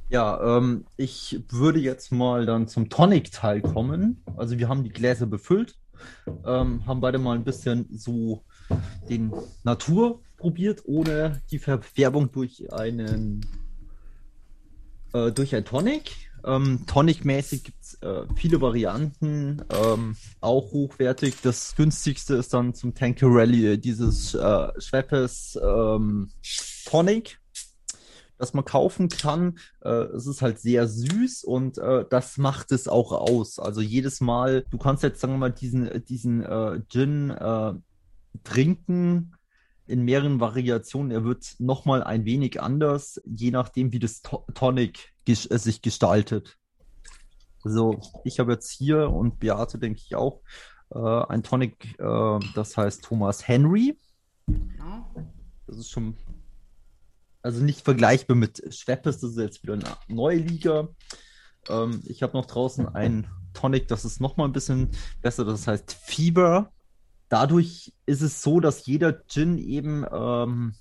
Ja, 0.08 0.58
ähm, 0.58 0.86
ich 0.96 1.42
würde 1.48 1.80
jetzt 1.80 2.12
mal 2.12 2.46
dann 2.46 2.68
zum 2.68 2.88
Tonic-Teil 2.88 3.62
kommen. 3.62 4.22
Also 4.36 4.56
wir 4.60 4.68
haben 4.68 4.84
die 4.84 4.90
Gläser 4.90 5.26
befüllt, 5.26 5.74
ähm, 6.44 6.86
haben 6.86 7.00
beide 7.00 7.18
mal 7.18 7.34
ein 7.34 7.42
bisschen 7.42 7.88
so 7.90 8.44
den 9.08 9.32
Natur 9.64 10.20
probiert, 10.36 10.82
ohne 10.84 11.42
die 11.50 11.58
Verfärbung 11.58 12.30
durch 12.32 12.72
einen 12.72 13.44
äh, 15.12 15.32
durch 15.32 15.54
ein 15.54 15.64
Tonic. 15.64 16.12
Ähm, 16.44 16.84
Tonic-mäßig 16.86 17.64
gibt 17.64 17.82
es 17.82 17.94
äh, 18.02 18.22
viele 18.36 18.60
Varianten, 18.60 19.62
ähm, 19.70 20.16
auch 20.40 20.70
hochwertig. 20.72 21.36
Das 21.42 21.74
günstigste 21.74 22.36
ist 22.36 22.54
dann 22.54 22.74
zum 22.74 22.94
Tankerelli 22.94 23.72
äh, 23.72 23.78
dieses 23.78 24.34
äh, 24.34 24.68
Schweppes 24.80 25.58
ähm, 25.60 26.30
Tonic, 26.84 27.40
das 28.38 28.54
man 28.54 28.64
kaufen 28.64 29.08
kann. 29.08 29.58
Äh, 29.80 29.88
es 29.88 30.26
ist 30.26 30.40
halt 30.40 30.60
sehr 30.60 30.86
süß 30.86 31.42
und 31.42 31.78
äh, 31.78 32.04
das 32.08 32.38
macht 32.38 32.70
es 32.70 32.86
auch 32.86 33.10
aus. 33.10 33.58
Also 33.58 33.80
jedes 33.80 34.20
Mal, 34.20 34.64
du 34.70 34.78
kannst 34.78 35.02
jetzt 35.02 35.20
sagen 35.20 35.32
wir 35.32 35.38
mal 35.38 35.52
diesen, 35.52 36.04
diesen 36.04 36.44
äh, 36.44 36.80
Gin 36.88 37.30
äh, 37.30 37.72
trinken 38.44 39.32
in 39.86 40.02
mehreren 40.02 40.40
Variationen. 40.40 41.10
Er 41.10 41.24
wird 41.24 41.54
nochmal 41.58 42.02
ein 42.02 42.24
wenig 42.24 42.60
anders, 42.60 43.20
je 43.24 43.50
nachdem, 43.50 43.92
wie 43.92 43.98
das 43.98 44.22
to 44.22 44.44
Tonic 44.54 45.14
ges 45.24 45.50
äh, 45.50 45.58
sich 45.58 45.82
gestaltet. 45.82 46.56
Also 47.64 48.00
ich 48.24 48.38
habe 48.38 48.52
jetzt 48.52 48.70
hier 48.70 49.10
und 49.10 49.40
Beate 49.40 49.78
denke 49.78 50.00
ich 50.04 50.14
auch 50.14 50.40
äh, 50.90 50.98
ein 50.98 51.42
Tonic, 51.42 51.98
äh, 51.98 52.38
das 52.54 52.76
heißt 52.76 53.04
Thomas 53.04 53.46
Henry. 53.46 53.98
Das 55.66 55.76
ist 55.76 55.90
schon 55.90 56.16
also 57.42 57.62
nicht 57.62 57.82
vergleichbar 57.82 58.36
mit 58.36 58.74
Schweppes, 58.74 59.20
das 59.20 59.30
ist 59.30 59.38
jetzt 59.38 59.62
wieder 59.62 59.74
eine 59.74 59.84
neue 60.08 60.38
Liga. 60.38 60.88
Ähm, 61.68 62.02
ich 62.06 62.22
habe 62.22 62.36
noch 62.36 62.46
draußen 62.46 62.88
ein 62.88 63.28
Tonic, 63.52 63.88
das 63.88 64.04
ist 64.04 64.20
nochmal 64.20 64.48
ein 64.48 64.52
bisschen 64.52 64.90
besser, 65.22 65.44
das 65.44 65.66
heißt 65.66 65.92
Fieber 65.92 66.72
dadurch 67.28 67.92
ist 68.06 68.22
es 68.22 68.42
so, 68.42 68.60
dass 68.60 68.86
jeder 68.86 69.26
Gin 69.26 69.58
eben 69.58 70.04
ähm, 70.12 70.74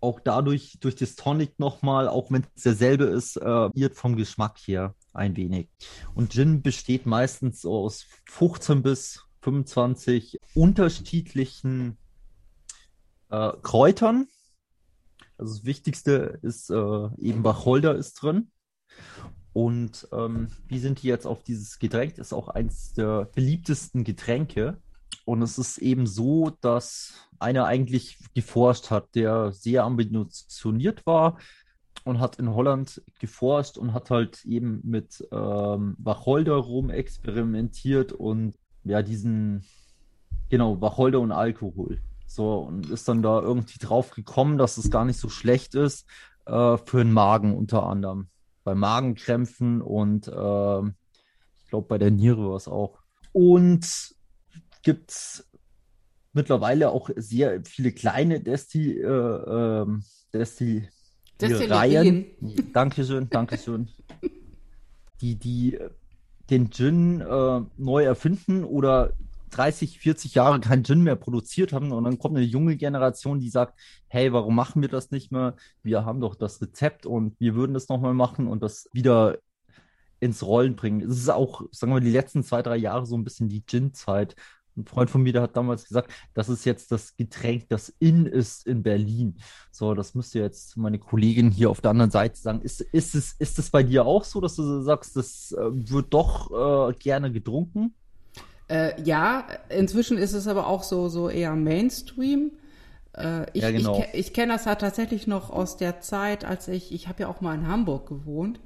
auch 0.00 0.20
dadurch, 0.20 0.78
durch 0.80 0.94
das 0.94 1.16
Tonic 1.16 1.58
nochmal, 1.58 2.08
auch 2.08 2.30
wenn 2.30 2.46
es 2.54 2.62
derselbe 2.62 3.04
ist, 3.04 3.36
äh, 3.36 3.44
wird 3.74 3.96
vom 3.96 4.16
Geschmack 4.16 4.58
her 4.58 4.94
ein 5.12 5.36
wenig. 5.36 5.68
Und 6.14 6.32
Gin 6.32 6.62
besteht 6.62 7.06
meistens 7.06 7.64
aus 7.64 8.06
15 8.26 8.82
bis 8.82 9.26
25 9.40 10.40
unterschiedlichen 10.54 11.96
äh, 13.30 13.52
Kräutern. 13.62 14.28
Also 15.38 15.54
das 15.54 15.64
Wichtigste 15.64 16.38
ist 16.42 16.70
äh, 16.70 17.08
eben 17.18 17.44
Wacholder 17.44 17.94
ist 17.94 18.14
drin. 18.14 18.50
Und 19.52 20.06
ähm, 20.12 20.48
wie 20.68 20.78
sind 20.78 21.02
die 21.02 21.08
jetzt 21.08 21.26
auf 21.26 21.42
dieses 21.42 21.78
Getränk? 21.78 22.18
Ist 22.18 22.34
auch 22.34 22.48
eines 22.48 22.92
der 22.92 23.24
beliebtesten 23.34 24.04
Getränke. 24.04 24.78
Und 25.26 25.42
es 25.42 25.58
ist 25.58 25.78
eben 25.78 26.06
so, 26.06 26.52
dass 26.60 27.28
einer 27.40 27.66
eigentlich 27.66 28.16
geforscht 28.32 28.90
hat, 28.90 29.14
der 29.16 29.52
sehr 29.52 29.82
ambitioniert 29.82 31.04
war 31.04 31.38
und 32.04 32.20
hat 32.20 32.36
in 32.36 32.54
Holland 32.54 33.02
geforscht 33.18 33.76
und 33.76 33.92
hat 33.92 34.10
halt 34.10 34.44
eben 34.44 34.80
mit 34.84 35.26
ähm, 35.32 35.96
Wacholder 35.98 36.54
rum 36.54 36.90
experimentiert 36.90 38.12
und 38.12 38.54
ja, 38.84 39.02
diesen, 39.02 39.64
genau, 40.48 40.80
Wacholder 40.80 41.18
und 41.18 41.32
Alkohol. 41.32 42.00
So, 42.28 42.58
und 42.60 42.88
ist 42.88 43.08
dann 43.08 43.20
da 43.20 43.40
irgendwie 43.40 43.80
drauf 43.80 44.12
gekommen, 44.12 44.58
dass 44.58 44.78
es 44.78 44.92
gar 44.92 45.04
nicht 45.04 45.18
so 45.18 45.28
schlecht 45.28 45.74
ist 45.74 46.06
äh, 46.46 46.76
für 46.76 46.98
den 46.98 47.12
Magen 47.12 47.52
unter 47.56 47.82
anderem. 47.82 48.28
Bei 48.62 48.76
Magenkrämpfen 48.76 49.82
und 49.82 50.28
äh, 50.28 50.80
ich 50.86 51.70
glaube 51.70 51.88
bei 51.88 51.98
der 51.98 52.12
Niere 52.12 52.48
war 52.48 52.56
es 52.56 52.68
auch. 52.68 53.00
Und 53.32 54.15
gibt 54.86 55.10
es 55.10 55.50
mittlerweile 56.32 56.90
auch 56.90 57.10
sehr 57.16 57.60
viele 57.64 57.90
kleine 57.90 58.38
Desti, 58.38 58.92
äh, 58.92 59.04
äh, 59.04 59.86
Desti 60.32 60.88
Destillerien. 61.40 62.26
Dankeschön, 62.72 63.28
Dankeschön. 63.28 63.88
die, 65.20 65.34
die 65.34 65.76
den 66.50 66.70
Gin 66.70 67.20
äh, 67.20 67.60
neu 67.76 68.04
erfinden 68.04 68.62
oder 68.62 69.12
30, 69.50 69.98
40 69.98 70.36
Jahre 70.36 70.60
kein 70.60 70.84
Gin 70.84 71.02
mehr 71.02 71.16
produziert 71.16 71.72
haben 71.72 71.90
und 71.90 72.04
dann 72.04 72.20
kommt 72.20 72.36
eine 72.36 72.46
junge 72.46 72.76
Generation, 72.76 73.40
die 73.40 73.50
sagt, 73.50 73.76
hey, 74.06 74.32
warum 74.32 74.54
machen 74.54 74.82
wir 74.82 74.88
das 74.88 75.10
nicht 75.10 75.32
mehr? 75.32 75.56
Wir 75.82 76.04
haben 76.04 76.20
doch 76.20 76.36
das 76.36 76.62
Rezept 76.62 77.06
und 77.06 77.34
wir 77.40 77.56
würden 77.56 77.74
das 77.74 77.88
nochmal 77.88 78.14
machen 78.14 78.46
und 78.46 78.62
das 78.62 78.88
wieder 78.92 79.38
ins 80.20 80.42
Rollen 80.42 80.76
bringen. 80.76 81.00
Es 81.02 81.18
ist 81.18 81.28
auch, 81.28 81.62
sagen 81.72 81.92
wir, 81.92 82.00
die 82.00 82.10
letzten 82.10 82.42
zwei, 82.42 82.62
drei 82.62 82.76
Jahre 82.76 83.06
so 83.06 83.16
ein 83.16 83.24
bisschen 83.24 83.48
die 83.48 83.64
Gin-Zeit, 83.66 84.34
ein 84.76 84.84
Freund 84.86 85.10
von 85.10 85.22
mir, 85.22 85.32
der 85.32 85.42
hat 85.42 85.56
damals 85.56 85.86
gesagt, 85.86 86.10
das 86.34 86.48
ist 86.48 86.64
jetzt 86.64 86.92
das 86.92 87.16
Getränk, 87.16 87.68
das 87.68 87.88
in 87.98 88.26
ist 88.26 88.66
in 88.66 88.82
Berlin. 88.82 89.36
So, 89.70 89.94
das 89.94 90.14
müsste 90.14 90.38
jetzt 90.38 90.76
meine 90.76 90.98
Kollegin 90.98 91.50
hier 91.50 91.70
auf 91.70 91.80
der 91.80 91.90
anderen 91.90 92.10
Seite 92.10 92.36
sagen. 92.36 92.60
Ist, 92.60 92.80
ist, 92.80 93.14
es, 93.14 93.32
ist 93.38 93.58
es 93.58 93.70
bei 93.70 93.82
dir 93.82 94.04
auch 94.04 94.24
so, 94.24 94.40
dass 94.40 94.56
du 94.56 94.82
sagst, 94.82 95.16
das 95.16 95.52
äh, 95.52 95.90
wird 95.90 96.12
doch 96.12 96.90
äh, 96.90 96.94
gerne 96.94 97.32
getrunken? 97.32 97.94
Äh, 98.68 99.00
ja, 99.02 99.46
inzwischen 99.68 100.18
ist 100.18 100.32
es 100.32 100.48
aber 100.48 100.66
auch 100.66 100.82
so, 100.82 101.08
so 101.08 101.28
eher 101.28 101.54
Mainstream. 101.54 102.52
Äh, 103.16 103.46
ich, 103.52 103.62
ja, 103.62 103.70
genau. 103.70 104.04
ich, 104.12 104.18
ich 104.18 104.32
kenne 104.34 104.52
das 104.52 104.66
halt 104.66 104.80
tatsächlich 104.80 105.26
noch 105.26 105.50
aus 105.50 105.76
der 105.76 106.00
Zeit, 106.00 106.44
als 106.44 106.68
ich, 106.68 106.92
ich 106.92 107.08
habe 107.08 107.22
ja 107.22 107.28
auch 107.28 107.40
mal 107.40 107.54
in 107.54 107.68
Hamburg 107.68 108.08
gewohnt, 108.08 108.60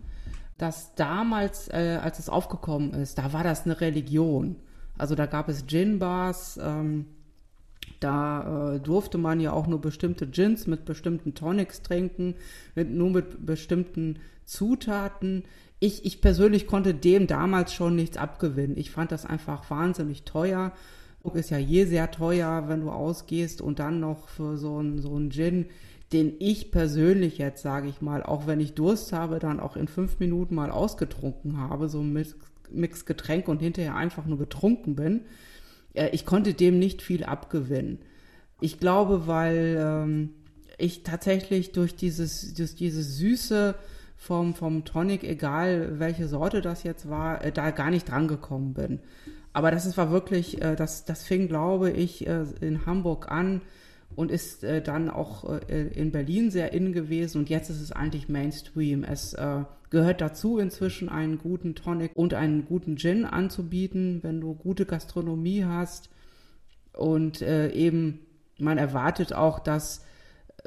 dass 0.59 0.95
damals, 0.95 1.69
äh, 1.69 1.99
als 2.03 2.19
es 2.19 2.29
aufgekommen 2.29 2.95
ist, 2.95 3.19
da 3.19 3.33
war 3.33 3.45
das 3.45 3.65
eine 3.65 3.81
Religion. 3.81 4.57
Also 5.01 5.15
da 5.15 5.27
gab 5.27 5.49
es 5.49 5.67
Gin-Bars, 5.67 6.61
ähm, 6.63 7.07
da 8.01 8.75
äh, 8.75 8.81
durfte 8.81 9.19
man 9.19 9.41
ja 9.41 9.53
auch 9.53 9.67
nur 9.67 9.81
bestimmte 9.81 10.27
Gins 10.27 10.67
mit 10.67 10.85
bestimmten 10.85 11.35
Tonics 11.35 11.83
trinken, 11.83 12.35
mit, 12.75 12.91
nur 12.91 13.11
mit 13.11 13.47
bestimmten 13.47 14.19
Zutaten. 14.45 15.45
Ich, 15.79 16.05
ich 16.05 16.21
persönlich 16.21 16.67
konnte 16.67 16.95
dem 16.95 17.27
damals 17.27 17.73
schon 17.73 17.97
nichts 17.97 18.19
abgewinnen. 18.19 18.77
Ich 18.77 18.91
fand 18.91 19.11
das 19.11 19.25
einfach 19.25 19.71
wahnsinnig 19.71 20.25
teuer. 20.25 20.73
Ist 21.35 21.51
ja 21.51 21.59
je 21.59 21.85
sehr 21.85 22.11
teuer, 22.11 22.65
wenn 22.69 22.81
du 22.81 22.91
ausgehst 22.91 23.61
und 23.61 23.79
dann 23.79 24.01
noch 24.01 24.29
für 24.29 24.57
so 24.57 24.79
einen 24.79 25.01
so 25.01 25.15
einen 25.15 25.31
Gin, 25.31 25.67
den 26.13 26.35
ich 26.39 26.71
persönlich 26.71 27.39
jetzt, 27.39 27.63
sage 27.63 27.89
ich 27.89 28.01
mal, 28.01 28.23
auch 28.23 28.47
wenn 28.47 28.61
ich 28.61 28.75
Durst 28.75 29.13
habe, 29.13 29.39
dann 29.39 29.61
auch 29.61 29.77
in 29.77 29.89
fünf 29.89 30.19
Minuten 30.19 30.55
mal 30.55 30.71
ausgetrunken 30.71 31.59
habe, 31.59 31.89
so 31.89 32.03
mit 32.03 32.35
Mix 32.73 33.05
Getränk 33.07 33.49
und 33.49 33.61
hinterher 33.61 33.95
einfach 33.95 34.27
nur 34.27 34.39
betrunken 34.39 34.97
bin. 34.97 35.23
Äh, 35.95 36.11
ich 36.11 36.27
konnte 36.27 36.55
dem 36.55 36.79
nicht 36.79 37.03
viel 37.03 37.25
abgewinnen. 37.25 37.99
Ich 38.61 38.79
glaube, 38.79 39.27
weil 39.27 39.77
ähm, 39.79 40.31
ich 40.79 41.03
tatsächlich 41.03 41.73
durch 41.73 41.95
dieses, 41.95 42.55
durch 42.55 42.75
dieses 42.75 43.17
Süße 43.17 43.75
vom, 44.17 44.55
vom 44.55 44.85
Tonic, 44.85 45.25
egal 45.25 45.99
welche 45.99 46.29
Sorte 46.29 46.61
das 46.61 46.83
jetzt 46.83 47.09
war, 47.09 47.45
äh, 47.45 47.53
da 47.53 47.71
gar 47.71 47.91
nicht 47.91 48.09
dran 48.09 48.29
gekommen 48.29 48.75
bin. 48.75 49.01
Aber 49.53 49.71
das 49.71 49.87
ist, 49.87 49.97
war 49.97 50.11
wirklich, 50.11 50.63
äh, 50.63 50.77
das, 50.77 51.05
das 51.05 51.25
fing, 51.25 51.49
glaube 51.49 51.91
ich, 51.91 52.27
äh, 52.27 52.45
in 52.61 52.87
Hamburg 52.87 53.31
an 53.31 53.63
und 54.15 54.31
ist 54.31 54.65
äh, 54.65 54.83
dann 54.83 55.09
auch 55.09 55.45
äh, 55.69 55.89
in 55.89 56.13
Berlin 56.13 56.51
sehr 56.51 56.73
in 56.73 56.93
gewesen 56.93 57.39
und 57.39 57.49
jetzt 57.49 57.71
ist 57.71 57.81
es 57.81 57.93
eigentlich 57.93 58.29
Mainstream. 58.29 59.05
Es 59.05 59.37
gehört 59.91 60.21
dazu 60.21 60.59
inzwischen 60.59 61.09
einen 61.09 61.39
guten 61.39 61.75
Tonic 61.75 62.13
und 62.15 62.35
einen 62.35 62.65
guten 62.65 62.97
Gin 62.97 63.25
anzubieten, 63.25 64.23
wenn 64.23 64.41
du 64.41 64.55
gute 64.55 64.87
Gastronomie 64.87 65.65
hast 65.65 66.11
und 66.93 67.43
äh, 67.43 67.71
eben 67.73 68.21
man 68.59 68.79
erwartet 68.79 69.33
auch, 69.33 69.59
dass 69.59 70.05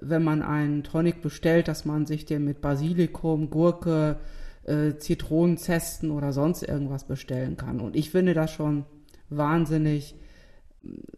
wenn 0.01 0.23
man 0.23 0.41
einen 0.41 0.83
Tonic 0.83 1.21
bestellt, 1.21 1.67
dass 1.67 1.85
man 1.85 2.05
sich 2.05 2.25
den 2.25 2.43
mit 2.43 2.61
Basilikum, 2.61 3.49
Gurke, 3.49 4.19
äh, 4.63 4.95
Zitronenzesten 4.97 6.11
oder 6.11 6.33
sonst 6.33 6.63
irgendwas 6.63 7.05
bestellen 7.05 7.57
kann. 7.57 7.79
Und 7.79 7.95
ich 7.95 8.09
finde 8.09 8.33
das 8.33 8.51
schon 8.51 8.85
wahnsinnig 9.29 10.15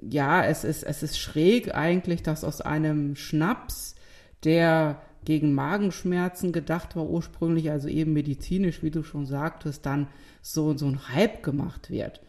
ja, 0.01 0.45
es 0.45 0.63
ist, 0.63 0.83
es 0.83 1.03
ist 1.03 1.17
schräg 1.17 1.73
eigentlich, 1.73 2.23
dass 2.23 2.43
aus 2.43 2.61
einem 2.61 3.15
Schnaps, 3.15 3.95
der 4.43 5.01
gegen 5.25 5.53
Magenschmerzen 5.53 6.51
gedacht 6.51 6.95
war 6.95 7.05
ursprünglich, 7.05 7.71
also 7.71 7.87
eben 7.87 8.13
medizinisch, 8.13 8.83
wie 8.83 8.91
du 8.91 9.03
schon 9.03 9.25
sagtest, 9.25 9.85
dann 9.85 10.07
so, 10.41 10.77
so 10.77 10.87
ein 10.87 11.09
Hype 11.09 11.43
gemacht 11.43 11.89
wird. 11.89 12.21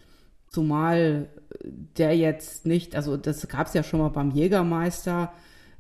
Zumal 0.49 1.29
der 1.97 2.17
jetzt 2.17 2.67
nicht, 2.67 2.97
also 2.97 3.17
das 3.17 3.47
gab 3.49 3.67
es 3.67 3.75
ja 3.75 3.83
schon 3.83 4.01
mal 4.01 4.09
beim 4.09 4.31
Jägermeister, 4.31 5.33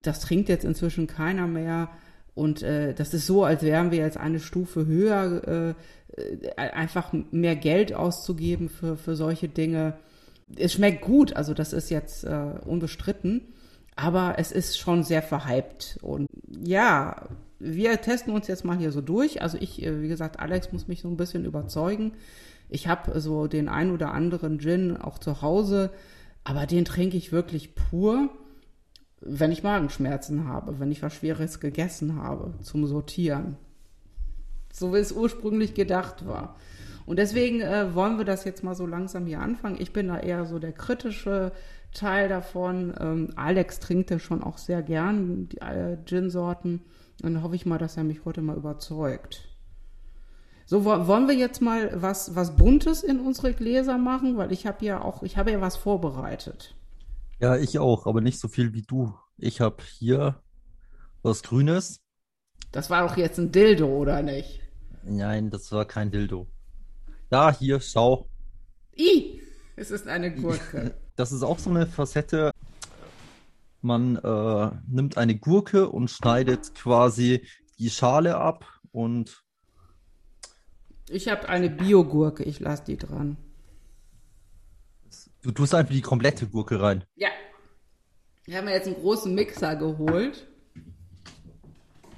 das 0.02 0.20
trinkt 0.20 0.48
jetzt 0.48 0.64
inzwischen 0.64 1.06
keiner 1.06 1.46
mehr. 1.46 1.90
Und 2.34 2.62
äh, 2.62 2.94
das 2.94 3.14
ist 3.14 3.26
so, 3.26 3.44
als 3.44 3.62
wären 3.62 3.90
wir 3.90 3.98
jetzt 3.98 4.18
eine 4.18 4.40
Stufe 4.40 4.86
höher, 4.86 5.74
äh, 6.16 6.20
äh 6.20 6.56
einfach 6.56 7.12
mehr 7.30 7.56
Geld 7.56 7.94
auszugeben 7.94 8.68
für, 8.68 8.96
für 8.96 9.16
solche 9.16 9.48
Dinge 9.48 9.98
es 10.54 10.74
schmeckt 10.74 11.02
gut, 11.02 11.34
also 11.34 11.54
das 11.54 11.72
ist 11.72 11.90
jetzt 11.90 12.24
äh, 12.24 12.52
unbestritten, 12.64 13.52
aber 13.96 14.34
es 14.38 14.52
ist 14.52 14.78
schon 14.78 15.02
sehr 15.02 15.22
verhypt. 15.22 15.98
Und 16.02 16.28
ja, 16.46 17.28
wir 17.58 18.00
testen 18.00 18.32
uns 18.34 18.46
jetzt 18.46 18.64
mal 18.64 18.76
hier 18.76 18.92
so 18.92 19.00
durch. 19.00 19.42
Also 19.42 19.56
ich, 19.58 19.82
äh, 19.82 20.02
wie 20.02 20.08
gesagt, 20.08 20.38
Alex 20.38 20.70
muss 20.72 20.86
mich 20.86 21.00
so 21.00 21.08
ein 21.08 21.16
bisschen 21.16 21.46
überzeugen. 21.46 22.12
Ich 22.68 22.88
habe 22.88 23.18
so 23.20 23.46
den 23.46 23.68
ein 23.68 23.90
oder 23.90 24.12
anderen 24.12 24.58
Gin 24.60 24.96
auch 24.96 25.18
zu 25.18 25.40
Hause, 25.40 25.90
aber 26.44 26.66
den 26.66 26.84
trinke 26.84 27.16
ich 27.16 27.32
wirklich 27.32 27.74
pur. 27.74 28.28
wenn 29.22 29.50
ich 29.50 29.62
Magenschmerzen 29.62 30.46
habe, 30.46 30.78
wenn 30.78 30.92
ich 30.92 31.02
was 31.02 31.14
Schweres 31.14 31.58
gegessen 31.58 32.16
habe, 32.16 32.54
zum 32.62 32.86
Sortieren. 32.86 33.56
So 34.72 34.92
wie 34.92 34.98
es 34.98 35.10
ursprünglich 35.10 35.72
gedacht 35.74 36.26
war. 36.26 36.56
Und 37.06 37.18
deswegen 37.20 37.60
äh, 37.60 37.94
wollen 37.94 38.18
wir 38.18 38.24
das 38.24 38.44
jetzt 38.44 38.64
mal 38.64 38.74
so 38.74 38.84
langsam 38.84 39.26
hier 39.26 39.40
anfangen. 39.40 39.76
Ich 39.80 39.92
bin 39.92 40.08
da 40.08 40.18
eher 40.18 40.44
so 40.44 40.58
der 40.58 40.72
kritische 40.72 41.52
Teil 41.94 42.28
davon. 42.28 42.92
Ähm, 42.98 43.30
Alex 43.36 43.78
trinkt 43.78 44.10
ja 44.10 44.18
schon 44.18 44.42
auch 44.42 44.58
sehr 44.58 44.82
gern 44.82 45.48
die 45.48 45.58
äh, 45.58 45.96
Gin-Sorten. 46.04 46.82
Und 47.22 47.34
dann 47.34 47.42
hoffe 47.42 47.54
ich 47.54 47.64
mal, 47.64 47.78
dass 47.78 47.96
er 47.96 48.04
mich 48.04 48.24
heute 48.24 48.42
mal 48.42 48.56
überzeugt. 48.56 49.48
So, 50.66 50.84
wollen 50.84 51.28
wir 51.28 51.36
jetzt 51.36 51.62
mal 51.62 51.90
was, 51.94 52.34
was 52.34 52.56
Buntes 52.56 53.04
in 53.04 53.20
unsere 53.20 53.54
Gläser 53.54 53.98
machen? 53.98 54.36
Weil 54.36 54.50
ich 54.50 54.66
habe 54.66 54.84
ja 54.84 55.00
auch, 55.00 55.22
ich 55.22 55.36
habe 55.36 55.52
ja 55.52 55.60
was 55.60 55.76
vorbereitet. 55.76 56.74
Ja, 57.38 57.56
ich 57.56 57.78
auch, 57.78 58.06
aber 58.06 58.20
nicht 58.20 58.40
so 58.40 58.48
viel 58.48 58.74
wie 58.74 58.82
du. 58.82 59.14
Ich 59.38 59.60
habe 59.60 59.76
hier 59.84 60.42
was 61.22 61.44
Grünes. 61.44 62.00
Das 62.72 62.90
war 62.90 63.06
doch 63.06 63.16
jetzt 63.16 63.38
ein 63.38 63.52
Dildo, 63.52 63.86
oder 63.86 64.22
nicht? 64.22 64.60
Nein, 65.04 65.50
das 65.50 65.70
war 65.70 65.84
kein 65.84 66.10
Dildo. 66.10 66.48
Da, 67.28 67.52
hier, 67.52 67.80
schau. 67.80 68.28
I, 68.96 69.40
es 69.74 69.90
ist 69.90 70.06
eine 70.06 70.34
Gurke. 70.34 70.94
Das 71.16 71.32
ist 71.32 71.42
auch 71.42 71.58
so 71.58 71.70
eine 71.70 71.86
Facette. 71.86 72.50
Man 73.80 74.16
äh, 74.16 74.70
nimmt 74.86 75.16
eine 75.16 75.34
Gurke 75.34 75.88
und 75.88 76.10
schneidet 76.10 76.74
quasi 76.74 77.46
die 77.78 77.88
Schale 77.88 78.36
ab 78.36 78.66
und. 78.92 79.42
Ich 81.08 81.28
habe 81.28 81.48
eine 81.48 81.70
Biogurke, 81.70 82.42
ich 82.42 82.60
lasse 82.60 82.84
die 82.84 82.98
dran. 82.98 83.38
Du 85.40 85.52
tust 85.52 85.74
einfach 85.74 85.94
die 85.94 86.02
komplette 86.02 86.46
Gurke 86.46 86.82
rein. 86.82 87.04
Ja. 87.14 87.30
Wir 88.44 88.58
haben 88.58 88.68
jetzt 88.68 88.88
einen 88.88 88.96
großen 88.96 89.34
Mixer 89.34 89.74
geholt. 89.76 90.46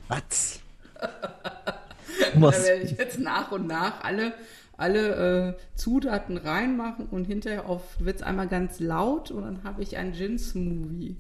Was? 0.09 0.59
da 0.95 2.41
werde 2.41 2.83
ich 2.83 2.99
jetzt 2.99 3.21
nach 3.21 3.53
und 3.53 3.69
nach 3.69 4.03
alle, 4.03 4.35
alle 4.79 5.57
äh, 5.57 5.77
Zutaten 5.77 6.37
reinmachen 6.37 7.07
und 7.07 7.27
hinterher 7.27 7.65
wird 7.99 8.17
es 8.17 8.23
einmal 8.23 8.49
ganz 8.49 8.81
laut 8.81 9.31
und 9.31 9.43
dann 9.43 9.65
habe 9.65 9.83
ich 9.83 9.97
einen 9.97 10.15
Gin-Smoothie. 10.15 11.17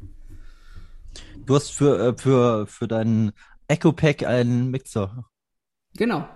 Du 1.44 1.54
hast 1.54 1.70
für, 1.70 2.08
äh, 2.08 2.16
für, 2.16 2.66
für 2.66 2.88
deinen 2.88 3.32
Echo 3.66 3.92
Pack 3.92 4.22
einen 4.22 4.70
Mixer. 4.70 5.26
Genau. 5.96 6.26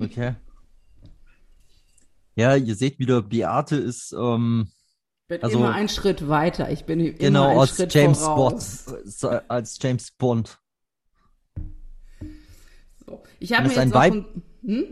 okay. 0.00 0.34
Ja, 2.34 2.56
ihr 2.56 2.74
seht 2.74 2.98
wieder, 2.98 3.22
Beate 3.22 3.76
ist 3.76 4.12
ähm, 4.12 4.68
bin 5.32 5.42
also, 5.42 5.58
immer 5.58 5.72
einen 5.72 5.88
Schritt 5.88 6.28
weiter. 6.28 6.70
Ich 6.70 6.84
bin 6.84 7.00
immer 7.00 7.16
genau 7.16 7.48
einen 7.48 7.60
als 7.60 7.76
Schritt 7.76 7.94
James 7.94 8.18
voraus. 8.18 8.84
Bond, 8.84 9.42
als 9.48 9.78
James 9.80 10.10
Bond. 10.10 10.58
So. 13.06 13.22
Ich 13.38 13.52
habe 13.52 13.68
mir 13.68 13.78
ein 13.78 13.88
jetzt 13.88 13.94
Weib, 13.94 14.12
ein, 14.12 14.42
hm? 14.62 14.84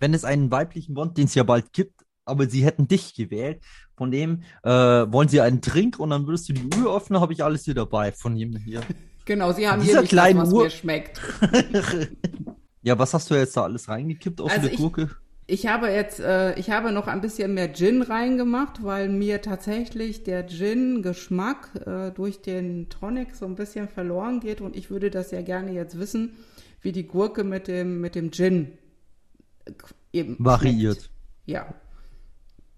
Wenn 0.00 0.14
es 0.14 0.24
einen 0.24 0.50
weiblichen 0.50 0.94
Bond, 0.94 1.16
den 1.18 1.26
es 1.26 1.34
ja 1.34 1.42
bald 1.44 1.72
gibt, 1.72 2.00
aber 2.24 2.46
sie 2.48 2.64
hätten 2.64 2.88
dich 2.88 3.14
gewählt, 3.14 3.62
von 3.96 4.10
dem 4.10 4.42
äh, 4.62 4.70
wollen 4.70 5.28
sie 5.28 5.40
einen 5.40 5.60
Trink 5.62 5.98
und 5.98 6.10
dann 6.10 6.26
würdest 6.26 6.48
du 6.48 6.52
die 6.54 6.64
Uhr 6.78 6.96
öffnen, 6.96 7.20
habe 7.20 7.32
ich 7.32 7.44
alles 7.44 7.64
hier 7.64 7.74
dabei 7.74 8.12
von 8.12 8.36
jemandem 8.36 8.62
hier. 8.64 8.80
Genau, 9.26 9.52
sie 9.52 9.68
haben 9.68 9.80
Dieser 9.80 9.92
hier 9.92 10.00
nicht 10.00 10.10
kleinen 10.10 10.38
das, 10.40 10.48
was 10.48 10.54
Uhr- 10.54 10.64
mir 10.64 10.70
schmeckt. 10.70 11.20
ja, 12.82 12.98
was 12.98 13.14
hast 13.14 13.30
du 13.30 13.34
jetzt 13.34 13.56
da 13.56 13.62
alles 13.64 13.88
reingekippt 13.88 14.40
aus 14.40 14.50
Also 14.50 14.62
der 14.62 14.72
ich- 14.72 14.78
Gurke? 14.78 15.10
Ich 15.46 15.66
habe 15.66 15.88
jetzt, 15.88 16.20
äh, 16.20 16.56
ich 16.60 16.70
habe 16.70 16.92
noch 16.92 17.08
ein 17.08 17.20
bisschen 17.20 17.54
mehr 17.54 17.72
Gin 17.72 18.02
reingemacht, 18.02 18.84
weil 18.84 19.08
mir 19.08 19.42
tatsächlich 19.42 20.22
der 20.22 20.46
Gin-Geschmack 20.46 21.70
äh, 21.86 22.10
durch 22.12 22.40
den 22.40 22.88
Tonic 22.88 23.34
so 23.34 23.46
ein 23.46 23.56
bisschen 23.56 23.88
verloren 23.88 24.38
geht 24.38 24.60
und 24.60 24.76
ich 24.76 24.90
würde 24.90 25.10
das 25.10 25.32
ja 25.32 25.42
gerne 25.42 25.72
jetzt 25.72 25.98
wissen, 25.98 26.36
wie 26.82 26.92
die 26.92 27.06
Gurke 27.08 27.42
mit 27.42 27.66
dem, 27.66 28.00
mit 28.00 28.14
dem 28.14 28.30
Gin 28.30 28.78
eben 30.12 30.36
Variiert. 30.38 31.02
schmeckt. 31.02 31.10
Ja. 31.46 31.74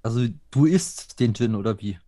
Also 0.02 0.26
du 0.50 0.66
isst 0.66 1.20
den 1.20 1.34
Gin 1.34 1.54
oder 1.54 1.80
wie? 1.80 1.98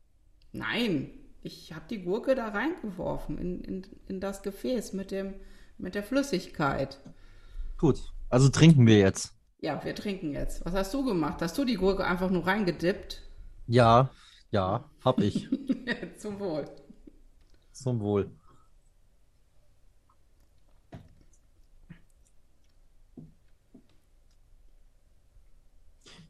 Nein, 0.52 1.10
ich 1.42 1.72
habe 1.74 1.84
die 1.88 2.02
Gurke 2.02 2.34
da 2.34 2.48
reingeworfen 2.48 3.38
in, 3.38 3.60
in, 3.62 3.86
in 4.08 4.20
das 4.20 4.42
Gefäß 4.42 4.92
mit 4.92 5.10
dem, 5.10 5.34
mit 5.78 5.94
der 5.94 6.02
Flüssigkeit. 6.02 7.00
Gut, 7.78 8.12
also 8.30 8.48
trinken 8.48 8.86
wir 8.86 8.98
jetzt. 8.98 9.34
Ja, 9.60 9.82
wir 9.84 9.94
trinken 9.94 10.32
jetzt. 10.32 10.64
Was 10.64 10.74
hast 10.74 10.94
du 10.94 11.04
gemacht? 11.04 11.40
Hast 11.40 11.56
du 11.58 11.64
die 11.64 11.76
Gurke 11.76 12.04
einfach 12.04 12.30
nur 12.30 12.46
reingedippt? 12.46 13.22
Ja, 13.66 14.10
ja, 14.50 14.90
hab 15.04 15.20
ich. 15.20 15.48
Zum 16.18 16.38
Wohl. 16.40 16.64
Zum 17.72 18.00
Wohl. 18.00 18.30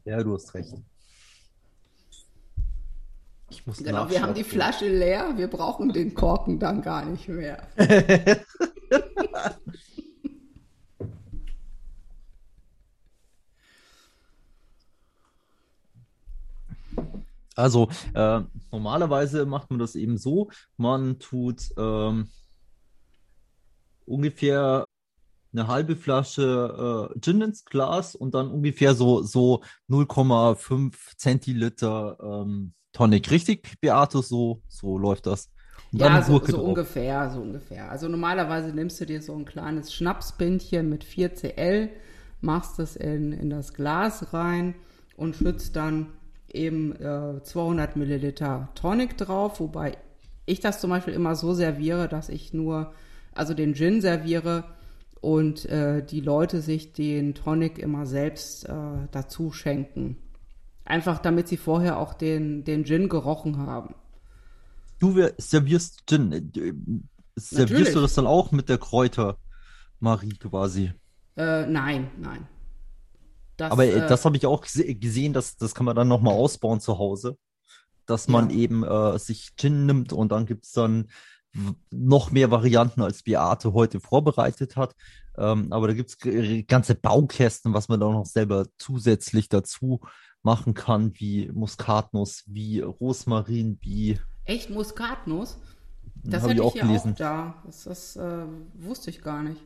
Ja, 0.05 0.23
du 0.23 0.33
hast 0.35 0.53
recht. 0.53 0.73
Ich 3.49 3.65
muss 3.65 3.77
Genau, 3.77 4.09
wir 4.09 4.21
haben 4.21 4.33
die. 4.33 4.43
Flasche 4.43 4.87
leer, 4.87 5.33
wir 5.35 5.47
brauchen 5.47 5.91
den 5.91 6.13
Korken 6.13 6.59
dann 6.59 6.81
gar 6.81 7.05
nicht 7.05 7.27
mehr. 7.27 7.67
Also, 17.57 17.89
äh, 18.13 18.41
normalerweise 18.69 19.45
macht 19.45 19.69
man 19.69 19.79
das 19.79 19.95
eben 19.95 20.17
so, 20.17 20.49
man 20.75 21.19
tut 21.19 21.71
ähm, 21.77 22.29
ungefähr 24.05 24.85
eine 25.57 25.67
halbe 25.67 25.95
Flasche 25.95 27.11
äh, 27.15 27.19
Gin 27.19 27.41
ins 27.41 27.65
Glas 27.65 28.15
und 28.15 28.33
dann 28.33 28.49
ungefähr 28.49 28.95
so, 28.95 29.23
so 29.23 29.61
0,5 29.89 30.93
Zentiliter 31.17 32.17
ähm, 32.21 32.73
Tonic. 32.91 33.29
Richtig, 33.31 33.79
Beate? 33.81 34.21
So, 34.21 34.61
so 34.67 34.97
läuft 34.97 35.27
das. 35.27 35.49
Und 35.91 35.99
Ja, 35.99 36.21
so, 36.21 36.43
so 36.45 36.61
ungefähr, 36.61 37.29
so 37.29 37.41
ungefähr. 37.41 37.89
Also 37.89 38.07
normalerweise 38.07 38.69
nimmst 38.69 38.99
du 39.01 39.05
dir 39.05 39.21
so 39.21 39.35
ein 39.35 39.45
kleines 39.45 39.93
Schnapspintchen 39.93 40.89
mit 40.89 41.03
4 41.03 41.35
Cl, 41.35 41.89
machst 42.41 42.79
es 42.79 42.95
in, 42.95 43.31
in 43.31 43.49
das 43.49 43.73
Glas 43.73 44.33
rein 44.33 44.75
und 45.17 45.35
schützt 45.35 45.75
dann 45.75 46.07
eben 46.51 46.95
äh, 46.95 47.41
200 47.43 47.95
Milliliter 47.95 48.69
Tonic 48.75 49.17
drauf, 49.17 49.59
wobei 49.59 49.97
ich 50.45 50.59
das 50.59 50.79
zum 50.79 50.89
Beispiel 50.89 51.13
immer 51.13 51.35
so 51.35 51.53
serviere, 51.53 52.07
dass 52.07 52.29
ich 52.29 52.53
nur, 52.53 52.93
also 53.33 53.53
den 53.53 53.73
Gin 53.73 54.01
serviere 54.01 54.63
und 55.25 55.65
äh, 55.65 56.05
die 56.05 56.21
Leute 56.21 56.61
sich 56.61 56.93
den 56.93 57.33
Tonic 57.33 57.79
immer 57.79 58.05
selbst 58.05 58.69
äh, 58.69 59.07
dazu 59.11 59.51
schenken. 59.51 60.17
Einfach 60.85 61.17
damit 61.17 61.47
sie 61.47 61.57
vorher 61.57 61.97
auch 61.97 62.13
den, 62.13 62.63
den 62.63 62.85
Gin 62.85 63.09
gerochen 63.09 63.57
haben. 63.57 63.95
Du 64.99 65.15
servierst 65.37 66.03
Gin. 66.07 66.31
äh, 66.31 66.73
Servierst 67.37 67.69
Natürlich. 67.71 67.93
du 67.93 68.01
das 68.01 68.13
dann 68.13 68.27
auch 68.27 68.51
mit 68.51 68.69
der 68.69 68.77
Kräuter 68.77 69.37
Marie 69.99 70.37
quasi? 70.37 70.93
Äh, 71.35 71.65
nein, 71.65 72.09
nein. 72.21 72.47
Das, 73.57 73.71
Aber 73.71 73.83
äh, 73.85 74.05
äh, 74.05 74.07
das 74.07 74.25
habe 74.25 74.37
ich 74.37 74.45
auch 74.45 74.61
gese 74.61 74.95
gesehen, 74.95 75.33
dass 75.33 75.57
das 75.57 75.73
kann 75.73 75.85
man 75.85 75.95
dann 75.95 76.07
nochmal 76.07 76.33
ausbauen 76.33 76.79
zu 76.79 76.97
Hause. 76.99 77.37
Dass 78.05 78.27
man 78.27 78.51
Ja. 78.51 78.55
eben 78.57 78.85
sich 79.17 79.55
Gin 79.57 79.87
nimmt 79.87 80.13
und 80.13 80.31
dann 80.31 80.45
gibt's 80.45 80.71
dann 80.71 81.05
w- 81.05 81.07
noch 81.91 82.31
mehr 82.31 82.51
Varianten, 82.51 83.01
als 83.01 83.23
Beate 83.23 83.73
heute 83.73 83.99
vorbereitet 83.99 84.75
hat. 84.75 84.95
Ähm, 85.37 85.71
aber 85.71 85.87
da 85.87 85.93
gibt's 85.93 86.17
g- 86.17 86.63
ganze 86.63 86.95
Baukästen, 86.95 87.73
was 87.73 87.89
man 87.89 87.99
da 87.99 88.09
noch 88.11 88.25
selber 88.25 88.67
zusätzlich 88.77 89.49
dazu 89.49 90.01
machen 90.43 90.73
kann, 90.73 91.11
wie 91.15 91.49
Muskatnuss, 91.53 92.43
wie 92.47 92.79
Rosmarin, 92.79 93.77
wie 93.81 94.19
echt 94.45 94.69
Muskatnuss? 94.69 95.57
Das 96.23 96.43
habe 96.43 96.53
hätte 96.53 96.61
ich 96.61 96.65
ich 96.67 96.69
auch 96.69 96.73
hier 96.73 96.81
gelesen. 96.83 97.13
auch 97.13 97.17
da. 97.17 97.63
Das, 97.65 97.83
das 97.83 98.15
äh, 98.15 98.45
wusste 98.75 99.09
ich 99.09 99.21
gar 99.21 99.43
nicht. 99.43 99.61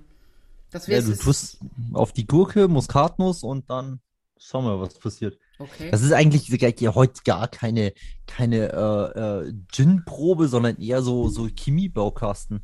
Das 0.72 0.88
Ja, 0.88 1.02
du 1.02 1.16
tust 1.18 1.58
auf 1.94 2.14
die 2.14 2.28
Gurke 2.28 2.68
Muskatnuss 2.68 3.44
und 3.44 3.70
dann 3.70 4.02
schauen 4.38 4.66
wir, 4.66 4.80
was 4.80 4.98
passiert. 5.00 5.38
Okay. 5.60 5.92
Das 5.92 6.02
ist 6.02 6.14
eigentlich 6.14 6.50
heute 6.96 7.22
gar 7.26 7.50
keine, 7.50 7.94
keine 8.28 8.72
äh, 8.72 9.20
äh, 9.48 9.54
Gin-Probe, 9.70 10.48
sondern 10.48 10.78
eher 10.78 11.02
so, 11.02 11.28
so 11.28 11.48
Chemiebaukasten. 11.48 12.64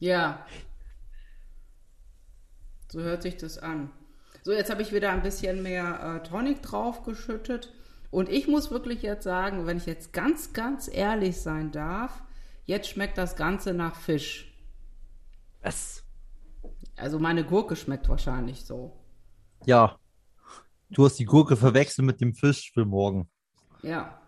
Ja. 0.00 0.44
So 2.90 3.00
hört 3.00 3.22
sich 3.22 3.36
das 3.36 3.58
an. 3.58 3.90
So, 4.42 4.52
jetzt 4.52 4.70
habe 4.70 4.82
ich 4.82 4.92
wieder 4.92 5.12
ein 5.12 5.22
bisschen 5.22 5.62
mehr 5.62 6.20
äh, 6.24 6.28
Tonic 6.28 6.62
draufgeschüttet. 6.62 7.72
Und 8.10 8.28
ich 8.28 8.48
muss 8.48 8.72
wirklich 8.72 9.02
jetzt 9.02 9.22
sagen, 9.22 9.66
wenn 9.66 9.76
ich 9.76 9.86
jetzt 9.86 10.12
ganz, 10.12 10.52
ganz 10.52 10.90
ehrlich 10.92 11.40
sein 11.40 11.70
darf, 11.70 12.24
jetzt 12.64 12.88
schmeckt 12.88 13.18
das 13.18 13.36
Ganze 13.36 13.72
nach 13.72 13.94
Fisch. 13.94 14.52
Was? 15.62 16.02
Also 16.96 17.20
meine 17.20 17.44
Gurke 17.44 17.76
schmeckt 17.76 18.08
wahrscheinlich 18.08 18.64
so. 18.64 18.96
Ja. 19.64 19.99
Du 20.92 21.04
hast 21.04 21.18
die 21.18 21.24
Gurke 21.24 21.56
verwechselt 21.56 22.06
mit 22.06 22.20
dem 22.20 22.34
Fisch 22.34 22.72
für 22.72 22.84
morgen. 22.84 23.28
Ja. 23.82 24.20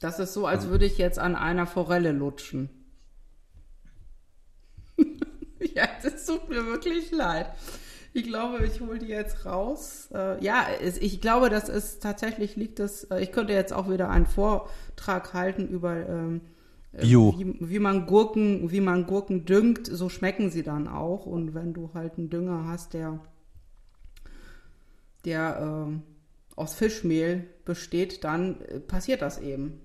Das 0.00 0.18
ist 0.18 0.32
so, 0.32 0.46
als 0.46 0.66
würde 0.66 0.84
ich 0.84 0.98
jetzt 0.98 1.20
an 1.20 1.36
einer 1.36 1.66
Forelle 1.66 2.12
lutschen. 2.12 2.70
Es 6.04 6.26
tut 6.26 6.48
mir 6.48 6.66
wirklich 6.66 7.12
leid. 7.12 7.46
Ich 8.12 8.24
glaube, 8.24 8.66
ich 8.66 8.80
hole 8.80 8.98
die 8.98 9.06
jetzt 9.06 9.46
raus. 9.46 10.08
Äh, 10.12 10.44
ja, 10.44 10.66
ich 10.82 11.20
glaube, 11.20 11.48
das 11.48 11.68
ist 11.68 12.02
tatsächlich 12.02 12.56
liegt 12.56 12.78
es. 12.80 13.04
Äh, 13.04 13.22
ich 13.22 13.32
könnte 13.32 13.52
jetzt 13.52 13.72
auch 13.72 13.88
wieder 13.88 14.10
einen 14.10 14.26
Vortrag 14.26 15.32
halten 15.32 15.68
über 15.68 15.96
ähm, 16.06 16.42
äh, 16.92 17.04
wie, 17.04 17.56
wie, 17.60 17.78
man 17.78 18.06
Gurken, 18.06 18.70
wie 18.70 18.80
man 18.80 19.06
Gurken 19.06 19.46
düngt. 19.46 19.86
So 19.86 20.08
schmecken 20.08 20.50
sie 20.50 20.62
dann 20.62 20.88
auch. 20.88 21.24
Und 21.24 21.54
wenn 21.54 21.72
du 21.72 21.90
halt 21.94 22.18
einen 22.18 22.28
Dünger 22.28 22.66
hast, 22.66 22.92
der 22.92 23.20
der 25.24 25.88
äh, 25.88 26.56
aus 26.56 26.74
Fischmehl 26.74 27.48
besteht, 27.64 28.24
dann 28.24 28.60
äh, 28.62 28.80
passiert 28.80 29.22
das 29.22 29.38
eben. 29.38 29.80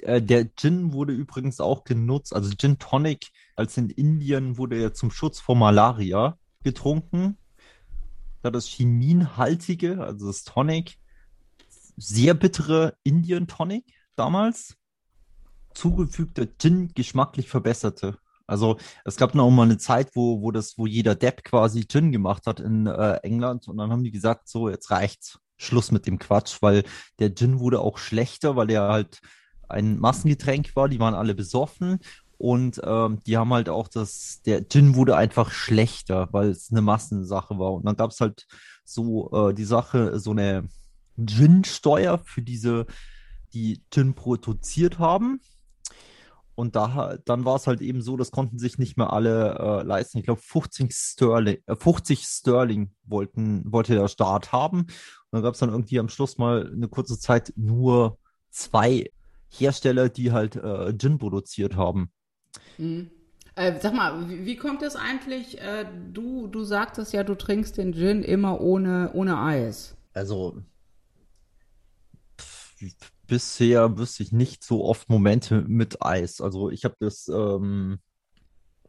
Äh, 0.00 0.22
der 0.22 0.48
Gin 0.56 0.92
wurde 0.92 1.12
übrigens 1.12 1.60
auch 1.60 1.84
genutzt, 1.84 2.34
also 2.34 2.50
Gin 2.56 2.78
Tonic, 2.78 3.30
als 3.54 3.76
in 3.76 3.90
Indien 3.90 4.58
wurde 4.58 4.80
er 4.80 4.94
zum 4.94 5.10
Schutz 5.10 5.40
vor 5.40 5.56
Malaria 5.56 6.38
getrunken. 6.62 7.38
Da 8.42 8.50
das 8.50 8.66
chiminhaltige, 8.66 10.02
also 10.04 10.26
das 10.26 10.44
Tonic, 10.44 10.98
sehr 11.96 12.34
bittere 12.34 12.96
Indian 13.02 13.46
Tonic 13.46 13.84
damals 14.14 14.76
zugefügter 15.74 16.46
Gin 16.58 16.92
geschmacklich 16.94 17.48
verbesserte. 17.48 18.18
Also 18.46 18.76
es 19.04 19.16
gab 19.16 19.34
noch 19.34 19.50
mal 19.50 19.64
eine 19.64 19.78
Zeit, 19.78 20.10
wo, 20.14 20.40
wo 20.42 20.50
das, 20.50 20.78
wo 20.78 20.86
jeder 20.86 21.14
Depp 21.14 21.44
quasi 21.44 21.86
Gin 21.86 22.12
gemacht 22.12 22.46
hat 22.46 22.60
in 22.60 22.86
äh, 22.86 23.16
England 23.22 23.68
und 23.68 23.76
dann 23.76 23.90
haben 23.90 24.04
die 24.04 24.10
gesagt, 24.10 24.48
so 24.48 24.68
jetzt 24.68 24.90
reicht's, 24.90 25.38
Schluss 25.58 25.90
mit 25.90 26.06
dem 26.06 26.18
Quatsch, 26.18 26.58
weil 26.60 26.84
der 27.18 27.34
Gin 27.34 27.58
wurde 27.60 27.80
auch 27.80 27.98
schlechter, 27.98 28.56
weil 28.56 28.70
er 28.70 28.88
halt 28.88 29.20
ein 29.68 29.98
Massengetränk 29.98 30.76
war, 30.76 30.88
die 30.88 31.00
waren 31.00 31.14
alle 31.14 31.34
besoffen 31.34 31.98
und 32.38 32.80
ähm, 32.84 33.20
die 33.26 33.36
haben 33.36 33.52
halt 33.52 33.68
auch 33.68 33.88
das, 33.88 34.42
der 34.44 34.68
Gin 34.68 34.94
wurde 34.94 35.16
einfach 35.16 35.50
schlechter, 35.50 36.28
weil 36.32 36.50
es 36.50 36.70
eine 36.70 36.82
Massensache 36.82 37.58
war. 37.58 37.72
Und 37.72 37.86
dann 37.86 37.96
gab 37.96 38.10
es 38.10 38.20
halt 38.20 38.46
so 38.84 39.30
äh, 39.32 39.54
die 39.54 39.64
Sache, 39.64 40.18
so 40.18 40.32
eine 40.32 40.68
Gin-Steuer 41.18 42.18
für 42.18 42.42
diese, 42.42 42.86
die 43.54 43.82
Gin 43.90 44.14
produziert 44.14 44.98
haben. 44.98 45.40
Und 46.56 46.74
da, 46.74 47.18
dann 47.26 47.44
war 47.44 47.56
es 47.56 47.66
halt 47.66 47.82
eben 47.82 48.00
so, 48.00 48.16
das 48.16 48.30
konnten 48.30 48.58
sich 48.58 48.78
nicht 48.78 48.96
mehr 48.96 49.12
alle 49.12 49.58
äh, 49.58 49.82
leisten. 49.82 50.18
Ich 50.18 50.24
glaube, 50.24 50.40
50 50.40 50.90
Sterling, 50.92 51.58
äh, 51.66 51.76
50 51.76 52.24
Sterling 52.24 52.90
wollten, 53.04 53.70
wollte 53.70 53.94
der 53.94 54.08
Staat 54.08 54.52
haben. 54.52 54.80
Und 54.80 54.88
dann 55.32 55.42
gab 55.42 55.52
es 55.52 55.60
dann 55.60 55.68
irgendwie 55.68 55.98
am 55.98 56.08
Schluss 56.08 56.38
mal 56.38 56.72
eine 56.72 56.88
kurze 56.88 57.18
Zeit 57.18 57.52
nur 57.56 58.18
zwei 58.50 59.10
Hersteller, 59.50 60.08
die 60.08 60.32
halt 60.32 60.56
äh, 60.56 60.96
Gin 60.96 61.18
produziert 61.18 61.76
haben. 61.76 62.10
Mhm. 62.78 63.10
Äh, 63.54 63.78
sag 63.80 63.94
mal, 63.94 64.28
wie, 64.28 64.46
wie, 64.46 64.56
kommt 64.56 64.82
es 64.82 64.96
eigentlich? 64.96 65.60
Äh, 65.60 65.86
du, 66.12 66.46
du 66.46 66.64
sagtest 66.64 67.12
ja, 67.12 67.22
du 67.22 67.34
trinkst 67.34 67.76
den 67.76 67.92
Gin 67.92 68.22
immer 68.22 68.62
ohne, 68.62 69.10
ohne 69.12 69.38
Eis. 69.38 69.94
Also 70.14 70.62
bisher 73.26 73.98
wüsste 73.98 74.22
ich 74.22 74.32
nicht 74.32 74.64
so 74.64 74.84
oft 74.84 75.08
Momente 75.08 75.62
mit 75.62 76.02
Eis. 76.02 76.40
Also 76.40 76.70
ich 76.70 76.84
habe 76.84 76.96
das 77.00 77.28
ähm, 77.28 77.98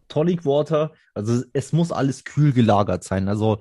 Tonic 0.07 0.45
Water, 0.45 0.93
also 1.13 1.43
es 1.53 1.73
muss 1.73 1.91
alles 1.91 2.23
kühl 2.23 2.53
gelagert 2.53 3.03
sein. 3.03 3.27
Also 3.27 3.59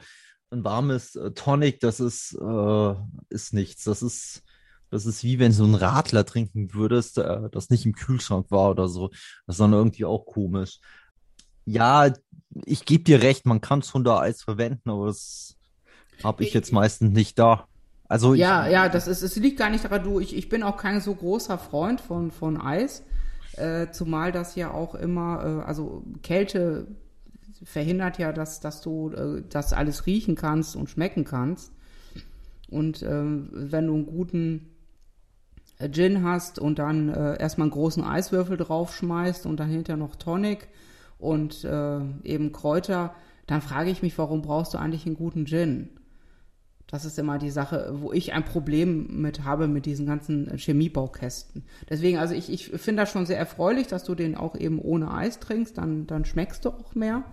ein 0.51 0.65
warmes 0.65 1.17
äh, 1.17 1.33
Tonic, 1.33 1.81
das 1.81 2.01
ist, 2.01 2.35
äh, 2.41 2.95
ist 3.31 3.53
nichts. 3.53 3.85
Das 3.85 4.03
ist, 4.03 4.43
das 4.91 5.07
ist 5.07 5.25
wie 5.25 5.39
wenn 5.39 5.57
du 5.57 5.65
einen 5.65 5.75
Radler 5.75 6.25
trinken 6.25 6.73
würdest, 6.75 7.19
äh, 7.19 7.49
das 7.51 7.71
nicht 7.71 7.85
im 7.87 7.95
Kühlschrank 7.95 8.51
war 8.51 8.71
oder 8.71 8.89
so. 8.89 9.09
Das 9.47 9.57
ist 9.57 9.61
dann 9.61 9.73
irgendwie 9.73 10.05
auch 10.05 10.25
komisch. 10.27 10.81
Ja, 11.65 12.13
ich 12.65 12.85
gebe 12.85 13.05
dir 13.05 13.23
recht, 13.23 13.45
man 13.45 13.61
kann 13.61 13.83
schon 13.83 14.05
da 14.05 14.21
Eis 14.21 14.43
verwenden, 14.43 14.89
aber 14.89 15.07
das 15.07 15.57
habe 16.23 16.45
ich 16.45 16.55
jetzt 16.55 16.73
meistens 16.73 17.11
nicht 17.11 17.39
da. 17.39 17.67
Also 18.09 18.35
ja, 18.35 18.69
ja, 18.69 18.89
das 18.89 19.09
ist, 19.09 19.23
es 19.23 19.37
liegt 19.37 19.59
gar 19.59 19.71
nicht 19.71 19.85
daran, 19.85 20.05
du, 20.05 20.21
ich, 20.21 20.37
ich 20.37 20.49
bin 20.49 20.63
auch 20.63 20.77
kein 20.77 21.01
so 21.01 21.15
großer 21.15 21.59
Freund 21.59 22.01
von, 22.01 22.31
von 22.31 22.61
Eis, 22.61 23.03
äh, 23.57 23.89
zumal 23.91 24.33
das 24.33 24.55
ja 24.55 24.71
auch 24.71 24.95
immer, 24.95 25.63
äh, 25.65 25.67
also 25.67 26.05
Kälte 26.23 26.87
verhindert 27.65 28.19
ja, 28.19 28.33
dass, 28.33 28.61
dass 28.61 28.81
du 28.81 29.11
äh, 29.11 29.43
das 29.49 29.73
alles 29.73 30.07
riechen 30.07 30.37
kannst 30.37 30.77
und 30.77 30.89
schmecken 30.91 31.25
kannst. 31.25 31.73
Und 32.69 33.03
äh, 33.03 33.23
wenn 33.25 33.87
du 33.87 33.95
einen 33.95 34.07
guten 34.07 34.71
Gin 35.93 36.23
hast 36.25 36.59
und 36.59 36.79
dann 36.79 37.09
äh, 37.09 37.39
erstmal 37.39 37.67
einen 37.67 37.73
großen 37.73 38.03
Eiswürfel 38.03 38.57
draufschmeißt 38.57 39.47
und 39.47 39.61
dann 39.61 39.69
hinterher 39.69 39.99
noch 39.99 40.17
Tonic 40.17 40.69
und 41.19 41.65
äh, 41.65 42.01
eben 42.25 42.53
Kräuter, 42.53 43.15
dann 43.47 43.61
frage 43.63 43.91
ich 43.91 44.03
mich, 44.03 44.17
warum 44.19 44.43
brauchst 44.43 44.75
du 44.75 44.79
eigentlich 44.79 45.07
einen 45.07 45.17
guten 45.17 45.47
Gin? 45.47 45.91
Das 46.89 47.05
ist 47.05 47.19
immer 47.19 47.39
die 47.39 47.51
Sache, 47.51 47.95
wo 47.95 48.13
ich 48.13 48.33
ein 48.33 48.45
Problem 48.45 49.21
mit 49.21 49.43
habe 49.43 49.67
mit 49.67 49.87
diesen 49.87 50.07
ganzen 50.07 50.57
Chemiebaukästen. 50.57 51.65
Deswegen, 51.91 52.19
also 52.19 52.35
ich, 52.35 52.51
ich 52.51 52.69
finde 52.69 53.03
das 53.03 53.11
schon 53.11 53.27
sehr 53.27 53.39
erfreulich, 53.39 53.89
dass 53.89 54.05
du 54.05 54.15
den 54.15 54.37
auch 54.37 54.55
eben 54.55 54.81
ohne 54.81 55.13
Eis 55.13 55.41
trinkst, 55.41 55.77
dann, 55.79 56.07
dann 56.07 56.25
schmeckst 56.25 56.65
du 56.65 56.71
auch 56.71 56.95
mehr. 56.95 57.25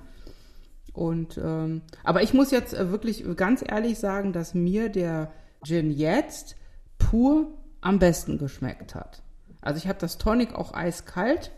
Und 0.92 1.40
ähm, 1.44 1.82
aber 2.04 2.24
ich 2.24 2.34
muss 2.34 2.52
jetzt 2.52 2.74
wirklich 2.74 3.26
ganz 3.36 3.64
ehrlich 3.68 4.00
sagen, 4.00 4.34
dass 4.34 4.54
mir 4.54 4.90
der 4.90 5.32
Gin 5.64 5.92
jetzt 5.92 6.56
pur 6.98 7.48
am 7.82 8.00
besten 8.00 8.38
geschmeckt 8.38 8.96
hat. 8.96 9.22
Also 9.62 9.78
ich 9.78 9.88
habe 9.88 10.00
das 10.00 10.18
Tonic 10.18 10.56
auch 10.56 10.74
eiskalt 10.74 11.52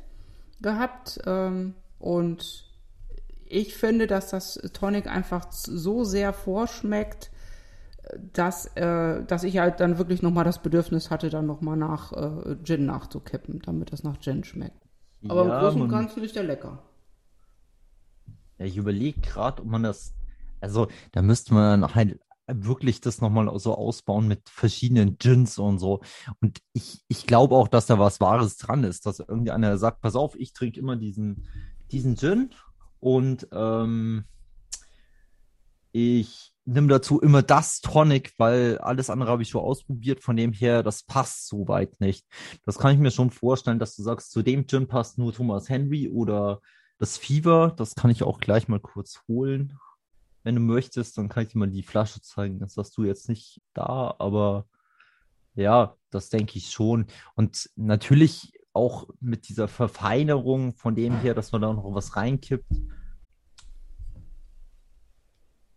gehabt 0.62 1.20
ähm, 1.26 1.76
und 2.00 2.66
ich 3.46 3.76
finde, 3.76 4.08
dass 4.08 4.30
das 4.30 4.56
Tonic 4.74 5.08
einfach 5.08 5.52
so 5.52 6.04
sehr 6.04 6.34
vorschmeckt, 6.34 7.32
dass, 8.34 8.68
äh, 8.76 9.24
dass 9.26 9.44
ich 9.44 9.58
halt 9.58 9.80
dann 9.80 9.98
wirklich 9.98 10.22
nochmal 10.22 10.44
das 10.44 10.62
Bedürfnis 10.62 11.10
hatte, 11.10 11.30
dann 11.30 11.46
nochmal 11.46 11.78
nach 11.78 12.12
äh, 12.14 12.58
Gin 12.64 12.86
nachzukippen, 12.86 13.62
damit 13.62 13.92
das 13.92 14.04
nach 14.04 14.20
Gin 14.20 14.44
schmeckt. 14.44 14.86
Aber 15.28 15.48
ja, 15.48 15.56
im 15.56 15.62
Großen 15.64 15.82
und 15.82 15.90
Ganzen 15.90 16.24
ist 16.24 16.36
der 16.36 16.44
lecker. 16.44 16.84
Ja, 18.58 18.66
ich 18.66 18.78
überlege 18.78 19.20
gerade, 19.22 19.62
ob 19.62 19.68
man 19.68 19.84
das, 19.84 20.14
also 20.62 20.88
da 21.12 21.22
müsste 21.22 21.54
man 21.54 21.96
halt 21.96 22.20
wirklich 22.48 23.02
das 23.02 23.22
nochmal 23.22 23.58
so 23.60 23.76
ausbauen 23.76 24.28
mit 24.28 24.50
verschiedenen 24.50 25.18
Gins 25.18 25.58
und 25.58 25.80
so. 25.80 26.02
Und 26.42 26.60
ich, 26.74 27.04
ich 27.08 27.26
glaube 27.26 27.56
auch, 27.56 27.68
dass 27.68 27.88
da 27.88 27.98
was 27.98 28.22
Wahres 28.22 28.58
dran 28.58 28.84
ist, 28.84 29.06
dass 29.06 29.20
irgendeiner 29.20 29.78
sagt, 29.78 30.02
pass 30.02 30.16
auf, 30.16 30.36
ich 30.36 30.54
trinke 30.54 30.80
immer 30.80 30.96
diesen, 30.96 31.48
diesen 31.92 32.16
Gin 32.16 32.52
und 33.00 33.48
ähm, 33.52 34.26
ich 35.92 36.55
nimm 36.66 36.88
dazu 36.88 37.20
immer 37.20 37.44
das 37.44 37.80
Tonic, 37.80 38.34
weil 38.38 38.80
alles 38.80 39.10
andere 39.10 39.30
habe 39.30 39.44
ich 39.44 39.50
schon 39.50 39.62
ausprobiert. 39.62 40.22
Von 40.22 40.36
dem 40.36 40.52
her, 40.52 40.84
das 40.84 41.04
passt 41.04 41.48
so 41.48 41.68
weit 41.68 42.00
nicht. 42.02 42.26
Das 42.66 42.78
kann 42.78 42.94
ich 42.94 43.00
mir 43.00 43.12
schon 43.12 43.30
vorstellen, 43.30 43.80
dass 43.80 43.96
du 43.96 44.04
sagst, 44.04 44.32
zu 44.32 44.42
dem 44.42 44.68
Gin 44.68 44.88
passt 44.88 45.18
nur 45.18 45.34
Thomas 45.34 45.70
Henry 45.70 46.10
oder 46.10 46.62
das 46.98 47.18
Fever. 47.18 47.74
Das 47.78 47.96
kann 47.96 48.12
ich 48.12 48.24
auch 48.24 48.40
gleich 48.40 48.68
mal 48.68 48.80
kurz 48.80 49.22
holen. 49.28 49.78
Wenn 50.44 50.56
du 50.56 50.62
möchtest, 50.62 51.18
dann 51.18 51.30
kann 51.30 51.44
ich 51.44 51.50
dir 51.50 51.60
mal 51.60 51.70
die 51.70 51.84
Flasche 51.84 52.22
zeigen. 52.22 52.60
Das 52.60 52.78
hast 52.78 52.98
du 52.98 53.04
jetzt 53.04 53.30
nicht 53.30 53.62
da, 53.74 54.16
aber 54.18 54.66
ja, 55.56 55.96
das 56.10 56.30
denke 56.30 56.58
ich 56.58 56.72
schon. 56.72 57.08
Und 57.36 57.70
natürlich 57.76 58.54
auch 58.74 59.08
mit 59.20 59.48
dieser 59.48 59.68
Verfeinerung 59.68 60.76
von 60.76 60.96
dem 60.96 61.18
her, 61.20 61.34
dass 61.34 61.52
man 61.52 61.62
da 61.62 61.74
noch 61.74 61.94
was 61.94 62.16
reinkippt. 62.16 62.70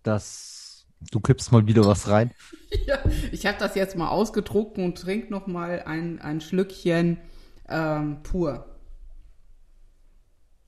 Das 0.02 0.57
Du 1.00 1.20
kippst 1.20 1.52
mal 1.52 1.66
wieder 1.66 1.84
was 1.84 2.08
rein. 2.08 2.32
Ja, 2.86 2.98
ich 3.32 3.46
habe 3.46 3.56
das 3.58 3.74
jetzt 3.76 3.96
mal 3.96 4.08
ausgedruckt 4.08 4.76
und 4.76 4.98
trink 4.98 5.30
noch 5.30 5.46
mal 5.46 5.84
ein, 5.86 6.20
ein 6.20 6.42
Schlückchen 6.42 7.16
ähm, 7.66 8.22
pur. 8.22 8.76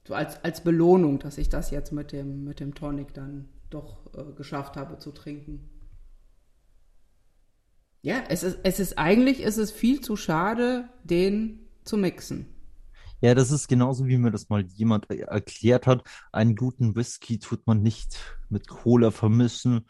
So 0.09 0.15
als, 0.15 0.43
als 0.43 0.63
Belohnung, 0.63 1.19
dass 1.19 1.37
ich 1.37 1.51
das 1.51 1.71
jetzt 1.71 1.93
mit 1.93 2.13
dem, 2.13 2.45
mit 2.45 2.59
dem 2.59 2.75
Tonic 2.75 3.13
dann 3.13 3.51
doch 3.69 4.15
äh, 4.15 4.33
geschafft 4.35 4.77
habe 4.77 4.99
zu 4.99 5.13
trinken. 5.13 5.69
Ja, 8.03 8.25
es 8.29 8.43
ist, 8.43 8.61
es 8.63 8.81
ist 8.81 8.99
eigentlich 8.99 9.41
ist 9.41 9.59
es 9.59 9.71
viel 9.71 10.01
zu 10.01 10.17
schade, 10.17 10.89
den 11.05 11.69
zu 11.85 11.99
mixen. 11.99 12.47
Ja, 13.21 13.35
das 13.35 13.51
ist 13.51 13.69
genauso, 13.69 14.07
wie 14.07 14.17
mir 14.17 14.31
das 14.31 14.49
mal 14.49 14.63
jemand 14.63 15.11
erklärt 15.11 15.87
hat. 15.87 16.05
Einen 16.33 16.57
guten 16.57 16.97
Whisky 16.97 17.39
tut 17.39 17.67
man 17.67 17.83
nicht 17.83 18.39
mit 18.49 18.67
Cola 18.67 19.11
vermischen, 19.11 19.85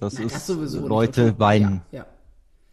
das 0.00 0.14
Nein, 0.14 0.26
ist 0.26 0.48
das 0.48 0.74
Leute 0.74 1.38
weinen. 1.38 1.82
Ja, 1.92 1.98
ja. 1.98 2.06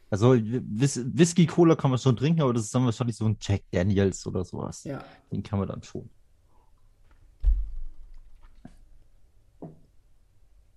Also 0.09 0.33
Whis 0.33 1.01
Whisky 1.03 1.45
Cola 1.45 1.75
kann 1.75 1.91
man 1.91 1.99
schon 1.99 2.15
trinken, 2.15 2.41
aber 2.41 2.53
das 2.53 2.63
ist 2.63 2.73
dann 2.73 2.85
wahrscheinlich 2.85 3.17
so 3.17 3.25
ein 3.25 3.37
Jack 3.41 3.63
Daniels 3.71 4.25
oder 4.25 4.45
sowas. 4.45 4.85
Ja. 4.85 5.03
Den 5.31 5.43
kann 5.43 5.59
man 5.59 5.67
dann 5.67 5.83
schon. 5.83 6.09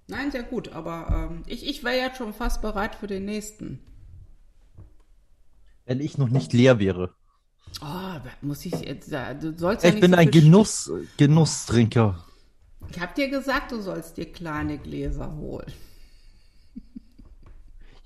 Nein, 0.08 0.32
sehr 0.32 0.42
gut, 0.42 0.72
aber 0.72 1.28
ähm, 1.30 1.44
ich, 1.46 1.64
ich 1.68 1.84
wäre 1.84 1.94
jetzt 1.94 2.18
schon 2.18 2.34
fast 2.34 2.60
bereit 2.60 2.96
für 2.96 3.06
den 3.06 3.24
nächsten. 3.24 3.78
Wenn 5.86 6.00
ich 6.00 6.18
noch 6.18 6.28
nicht 6.28 6.52
leer 6.52 6.80
wäre. 6.80 7.14
Oh, 7.80 8.18
muss 8.42 8.66
ich 8.66 8.72
jetzt, 8.72 9.12
du 9.12 9.56
sollst 9.56 9.84
ja 9.84 9.90
Ich 9.90 10.00
bin 10.00 10.10
so 10.10 10.16
ein 10.16 10.30
Genuss, 10.32 10.90
Genusstrinker. 11.16 12.24
Ich 12.90 12.98
hab 13.00 13.14
dir 13.14 13.28
gesagt, 13.30 13.70
du 13.70 13.80
sollst 13.80 14.16
dir 14.16 14.32
kleine 14.32 14.78
Gläser 14.78 15.36
holen. 15.36 15.72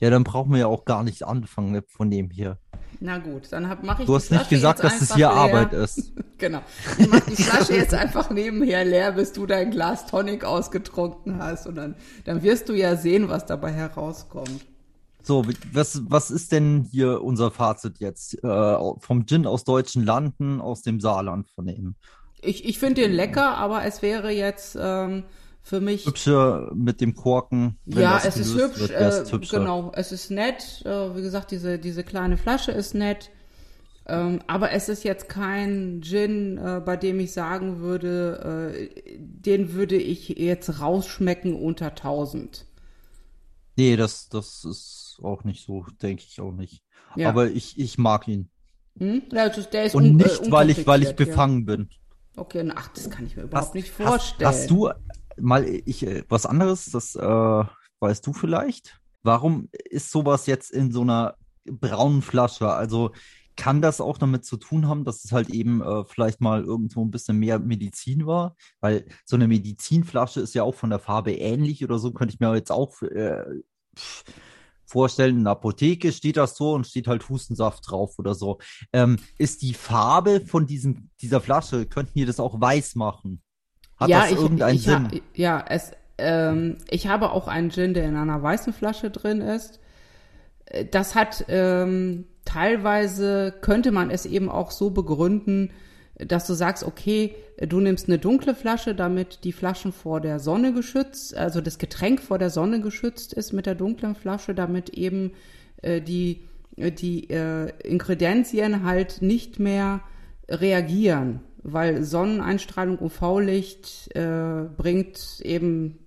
Ja, 0.04 0.10
dann 0.10 0.22
brauchen 0.22 0.52
wir 0.52 0.58
ja 0.58 0.66
auch 0.66 0.84
gar 0.84 1.02
nicht 1.02 1.22
anfangen 1.22 1.82
von 1.86 2.10
dem 2.10 2.28
hier. 2.28 2.58
Na 3.00 3.16
gut, 3.16 3.50
dann 3.50 3.62
mache 3.84 4.02
ich 4.02 4.06
Du 4.06 4.14
hast 4.14 4.30
nicht 4.30 4.50
gesagt, 4.50 4.84
dass 4.84 5.00
es 5.00 5.14
hier 5.14 5.28
leer. 5.28 5.34
Arbeit 5.34 5.72
ist. 5.72 6.12
genau. 6.38 6.60
Ich 6.98 7.08
mach 7.08 7.20
die 7.20 7.42
Flasche 7.42 7.74
jetzt 7.74 7.94
einfach 7.94 8.28
nebenher 8.28 8.84
leer, 8.84 9.12
bis 9.12 9.32
du 9.32 9.46
dein 9.46 9.70
Glas 9.70 10.04
Tonic 10.06 10.44
ausgetrunken 10.44 11.38
hast 11.38 11.66
und 11.66 11.76
dann, 11.76 11.94
dann 12.26 12.42
wirst 12.42 12.68
du 12.68 12.74
ja 12.74 12.96
sehen, 12.96 13.30
was 13.30 13.46
dabei 13.46 13.72
herauskommt. 13.72 14.66
So, 15.22 15.46
was, 15.72 16.02
was 16.06 16.30
ist 16.30 16.52
denn 16.52 16.86
hier 16.90 17.22
unser 17.22 17.50
Fazit 17.50 17.98
jetzt? 17.98 18.44
Äh, 18.44 18.76
vom 18.98 19.24
Gin 19.24 19.46
aus 19.46 19.64
deutschen 19.64 20.04
Landen, 20.04 20.60
aus 20.60 20.82
dem 20.82 21.00
Saarland 21.00 21.48
von 21.48 21.66
ihm? 21.66 21.94
Ich, 22.42 22.66
ich 22.66 22.78
finde 22.78 23.00
den 23.00 23.12
lecker, 23.12 23.56
aber 23.56 23.86
es 23.86 24.02
wäre 24.02 24.30
jetzt 24.30 24.76
ähm, 24.78 25.24
für 25.64 25.80
mich. 25.80 26.06
Hübscher 26.06 26.70
mit 26.74 27.00
dem 27.00 27.14
Korken. 27.14 27.78
ja, 27.86 28.20
es 28.22 28.36
ist 28.36 28.54
hübsch. 28.54 28.80
Wird, 28.80 28.90
äh, 28.90 29.38
genau, 29.50 29.90
es 29.94 30.12
ist 30.12 30.30
nett. 30.30 30.82
Äh, 30.84 31.16
wie 31.16 31.22
gesagt, 31.22 31.50
diese, 31.50 31.78
diese 31.78 32.04
kleine 32.04 32.36
Flasche 32.36 32.70
ist 32.70 32.94
nett. 32.94 33.30
Ähm, 34.06 34.42
aber 34.46 34.72
es 34.72 34.90
ist 34.90 35.02
jetzt 35.02 35.30
kein 35.30 36.02
Gin, 36.02 36.58
äh, 36.58 36.82
bei 36.84 36.98
dem 36.98 37.18
ich 37.18 37.32
sagen 37.32 37.80
würde, 37.80 38.76
äh, 38.76 39.18
den 39.18 39.72
würde 39.72 39.96
ich 39.96 40.28
jetzt 40.28 40.80
rausschmecken 40.80 41.54
unter 41.54 41.86
1000. 41.86 42.66
Nee, 43.76 43.96
das, 43.96 44.28
das 44.28 44.66
ist 44.66 45.18
auch 45.22 45.44
nicht 45.44 45.64
so, 45.64 45.86
denke 46.02 46.24
ich 46.28 46.38
auch 46.42 46.52
nicht. 46.52 46.82
Ja. 47.16 47.30
Aber 47.30 47.50
ich, 47.50 47.78
ich 47.78 47.96
mag 47.96 48.28
ihn. 48.28 48.50
Hm? 48.98 49.22
Ja, 49.32 49.44
also 49.44 49.62
der 49.62 49.84
ist 49.84 49.94
Und 49.94 50.04
un 50.04 50.16
nicht, 50.16 50.50
weil 50.50 50.68
ich, 50.68 50.86
weil 50.86 51.02
ich 51.02 51.16
befangen 51.16 51.60
ja. 51.60 51.76
bin. 51.76 51.88
Okay, 52.36 52.70
ach, 52.74 52.88
das 52.88 53.08
kann 53.08 53.26
ich 53.26 53.36
mir 53.36 53.44
überhaupt 53.44 53.68
hast, 53.68 53.74
nicht 53.74 53.90
vorstellen. 53.90 54.46
Hast, 54.46 54.62
hast 54.62 54.70
du 54.70 54.90
mal 55.40 55.64
ich 55.64 56.06
äh, 56.06 56.24
was 56.28 56.46
anderes, 56.46 56.86
das 56.86 57.14
äh, 57.14 57.64
weißt 58.00 58.26
du 58.26 58.32
vielleicht? 58.32 59.00
Warum 59.22 59.68
ist 59.90 60.10
sowas 60.10 60.46
jetzt 60.46 60.70
in 60.70 60.92
so 60.92 61.02
einer 61.02 61.36
braunen 61.64 62.22
Flasche? 62.22 62.68
Also 62.70 63.12
kann 63.56 63.80
das 63.80 64.00
auch 64.00 64.18
damit 64.18 64.44
zu 64.44 64.56
tun 64.56 64.88
haben, 64.88 65.04
dass 65.04 65.24
es 65.24 65.32
halt 65.32 65.48
eben 65.50 65.80
äh, 65.80 66.04
vielleicht 66.04 66.40
mal 66.40 66.64
irgendwo 66.64 67.04
ein 67.04 67.10
bisschen 67.10 67.38
mehr 67.38 67.58
Medizin 67.58 68.26
war? 68.26 68.56
Weil 68.80 69.06
so 69.24 69.36
eine 69.36 69.48
Medizinflasche 69.48 70.40
ist 70.40 70.54
ja 70.54 70.62
auch 70.62 70.74
von 70.74 70.90
der 70.90 70.98
Farbe 70.98 71.32
ähnlich 71.32 71.84
oder 71.84 71.98
so, 71.98 72.12
könnte 72.12 72.34
ich 72.34 72.40
mir 72.40 72.54
jetzt 72.54 72.72
auch 72.72 73.00
äh, 73.02 73.44
vorstellen. 74.86 75.38
In 75.38 75.44
der 75.44 75.52
Apotheke 75.52 76.12
steht 76.12 76.36
das 76.36 76.56
so 76.56 76.72
und 76.72 76.86
steht 76.86 77.06
halt 77.06 77.28
Hustensaft 77.28 77.88
drauf 77.88 78.18
oder 78.18 78.34
so. 78.34 78.58
Ähm, 78.92 79.18
ist 79.38 79.62
die 79.62 79.74
Farbe 79.74 80.40
von 80.40 80.66
diesem, 80.66 81.10
dieser 81.20 81.40
Flasche, 81.40 81.86
könnten 81.86 82.14
wir 82.14 82.26
das 82.26 82.40
auch 82.40 82.60
weiß 82.60 82.96
machen? 82.96 83.42
Hat 83.96 84.08
ja, 84.08 84.22
das 84.22 84.32
ich, 84.32 84.38
irgendeinen 84.38 84.76
ich, 84.76 84.82
Sinn? 84.82 85.20
ja, 85.34 85.64
es, 85.68 85.92
ähm, 86.18 86.76
ich 86.90 87.06
habe 87.06 87.30
auch 87.30 87.48
einen 87.48 87.70
Gin, 87.70 87.94
der 87.94 88.04
in 88.04 88.16
einer 88.16 88.42
weißen 88.42 88.72
Flasche 88.72 89.10
drin 89.10 89.40
ist. 89.40 89.80
Äh, 90.66 90.84
das 90.86 91.14
hat 91.14 91.44
ähm, 91.48 92.26
teilweise 92.44 93.54
könnte 93.60 93.92
man 93.92 94.10
es 94.10 94.26
eben 94.26 94.48
auch 94.48 94.70
so 94.70 94.90
begründen, 94.90 95.70
dass 96.16 96.46
du 96.46 96.54
sagst, 96.54 96.84
okay, 96.84 97.34
du 97.58 97.80
nimmst 97.80 98.08
eine 98.08 98.18
dunkle 98.18 98.54
Flasche, 98.54 98.94
damit 98.94 99.42
die 99.42 99.52
Flaschen 99.52 99.92
vor 99.92 100.20
der 100.20 100.38
Sonne 100.38 100.72
geschützt, 100.72 101.36
also 101.36 101.60
das 101.60 101.78
Getränk 101.78 102.20
vor 102.20 102.38
der 102.38 102.50
Sonne 102.50 102.80
geschützt 102.80 103.32
ist 103.32 103.52
mit 103.52 103.66
der 103.66 103.74
dunklen 103.74 104.14
Flasche, 104.14 104.54
damit 104.54 104.90
eben 104.90 105.32
äh, 105.82 106.00
die, 106.00 106.44
die 106.76 107.30
äh, 107.30 107.72
Ingredienzien 107.82 108.84
halt 108.84 109.22
nicht 109.22 109.58
mehr 109.58 110.02
reagieren 110.48 111.40
weil 111.64 112.04
Sonneneinstrahlung, 112.04 112.98
UV-Licht 113.00 114.14
äh, 114.14 114.64
bringt 114.76 115.40
eben 115.40 115.98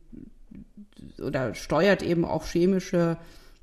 oder 1.19 1.55
steuert 1.55 2.03
eben 2.03 2.23
auch 2.25 2.45
chemische 2.45 3.17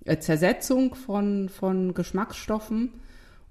äh, 0.04 0.18
Zersetzung 0.18 0.94
von, 0.96 1.48
von 1.48 1.94
Geschmacksstoffen. 1.94 2.90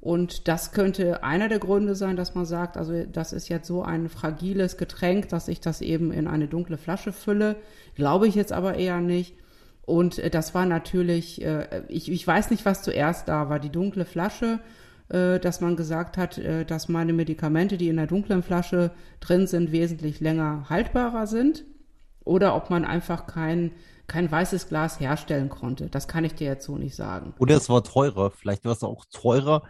Und 0.01 0.49
das 0.49 0.73
könnte 0.73 1.23
einer 1.23 1.47
der 1.47 1.60
Gründe 1.60 1.95
sein, 1.95 2.17
dass 2.17 2.36
man 2.36 2.45
sagt, 2.45 2.75
also 2.75 3.06
das 3.06 3.32
ist 3.32 3.47
jetzt 3.47 3.67
so 3.67 3.84
ein 3.84 4.10
fragiles 4.10 4.75
Getränk, 4.75 5.29
dass 5.29 5.47
ich 5.47 5.62
das 5.62 5.79
eben 5.79 6.12
in 6.12 6.27
eine 6.27 6.49
dunkle 6.49 6.77
Flasche 6.77 7.13
fülle. 7.13 7.56
Glaube 7.95 8.27
ich 8.27 8.36
jetzt 8.36 8.51
aber 8.51 8.75
eher 8.75 8.99
nicht. 8.99 9.36
Und 9.86 10.19
äh, 10.19 10.29
das 10.29 10.53
war 10.53 10.65
natürlich, 10.65 11.41
äh, 11.41 11.84
ich, 11.88 12.12
ich 12.12 12.27
weiß 12.27 12.51
nicht, 12.51 12.65
was 12.65 12.84
zuerst 12.84 13.29
da 13.29 13.49
war, 13.49 13.60
die 13.60 13.71
dunkle 13.71 14.03
Flasche 14.03 14.60
dass 15.39 15.62
man 15.62 15.76
gesagt 15.76 16.17
hat, 16.17 16.38
äh, 16.38 16.65
dass 16.65 16.89
meine 16.89 17.13
Medikamente, 17.13 17.78
die 17.78 17.89
in 17.89 17.97
der 17.97 18.08
dunklen 18.08 18.43
Flasche 18.43 18.91
drin 19.19 19.47
sind, 19.47 19.71
wesentlich 19.71 20.19
länger 20.19 20.65
haltbarer 20.69 21.28
sind. 21.28 21.65
Oder 22.26 22.56
ob 22.56 22.69
man 22.69 22.86
einfach 22.86 23.28
kein, 23.28 23.71
kein 24.08 24.32
weißes 24.32 24.69
Glas 24.69 24.99
herstellen 24.99 25.49
konnte. 25.49 25.89
Das 25.89 26.08
kann 26.08 26.23
ich 26.23 26.34
dir 26.34 26.47
jetzt 26.47 26.65
so 26.65 26.78
nicht 26.78 26.95
sagen. 26.95 27.34
Oder 27.38 27.58
es 27.58 27.69
war 27.69 27.84
teurer. 27.84 28.32
Vielleicht 28.32 28.63
war 28.63 28.71
es 28.71 28.82
auch 28.82 29.06
teurer, 29.12 29.63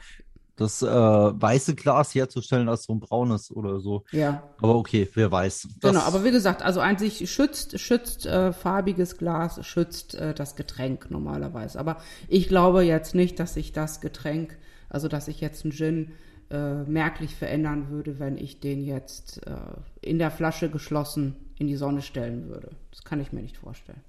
das 0.56 0.84
äh, 0.84 0.88
weiße 0.88 1.76
Glas 1.76 2.14
herzustellen 2.14 2.70
als 2.70 2.84
so 2.84 2.94
ein 2.94 3.00
braunes 3.00 3.52
oder 3.52 3.80
so. 3.80 4.04
Ja. 4.12 4.44
Aber 4.62 4.76
okay, 4.76 5.10
wer 5.14 5.32
weiß. 5.32 5.68
genau, 5.82 6.02
aber 6.02 6.24
wie 6.24 6.32
gesagt, 6.32 6.62
also 6.62 6.80
an 6.80 6.98
sich 6.98 7.30
schützt, 7.32 7.80
schützt 7.80 8.26
äh, 8.26 8.54
farbiges 8.54 9.18
Glas, 9.18 9.66
schützt 9.66 10.14
äh, 10.16 10.34
das 10.34 10.56
Getränk 10.56 11.10
normalerweise. 11.10 11.80
Aber 11.80 11.98
ich 12.28 12.48
glaube 12.48 12.84
jetzt 12.84 13.16
nicht, 13.16 13.40
dass 13.40 13.56
sich 13.56 13.72
das 13.72 14.00
Getränk 14.00 14.58
also 14.94 15.10
dass 15.10 15.28
ich 15.28 15.42
jetzt 15.42 15.66
einen 15.66 15.74
Gin 15.74 16.12
äh, 16.50 16.84
merklich 16.84 17.36
verändern 17.36 17.90
würde, 17.90 18.20
wenn 18.20 18.38
ich 18.38 18.60
den 18.60 18.84
jetzt 18.84 19.46
äh, 19.48 19.58
in 20.02 20.20
der 20.20 20.32
Flasche 20.32 20.70
geschlossen 20.70 21.36
in 21.58 21.68
die 21.68 21.76
Sonne 21.76 22.02
stellen 22.02 22.48
würde. 22.48 22.70
Das 22.92 23.04
kann 23.04 23.20
ich 23.20 23.32
mir 23.34 23.42
nicht 23.42 23.58
vorstellen. 23.58 24.02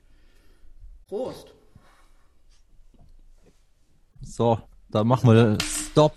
Prost. 1.09 1.55
So, 4.20 4.59
da 4.90 5.05
machen 5.05 5.31
wir 5.31 5.59
Stop. 5.62 6.14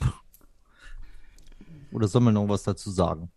Oder 1.91 2.07
soll 2.07 2.21
man 2.21 2.33
noch 2.33 2.47
was 2.49 2.63
dazu 2.63 2.91
sagen? 2.91 3.31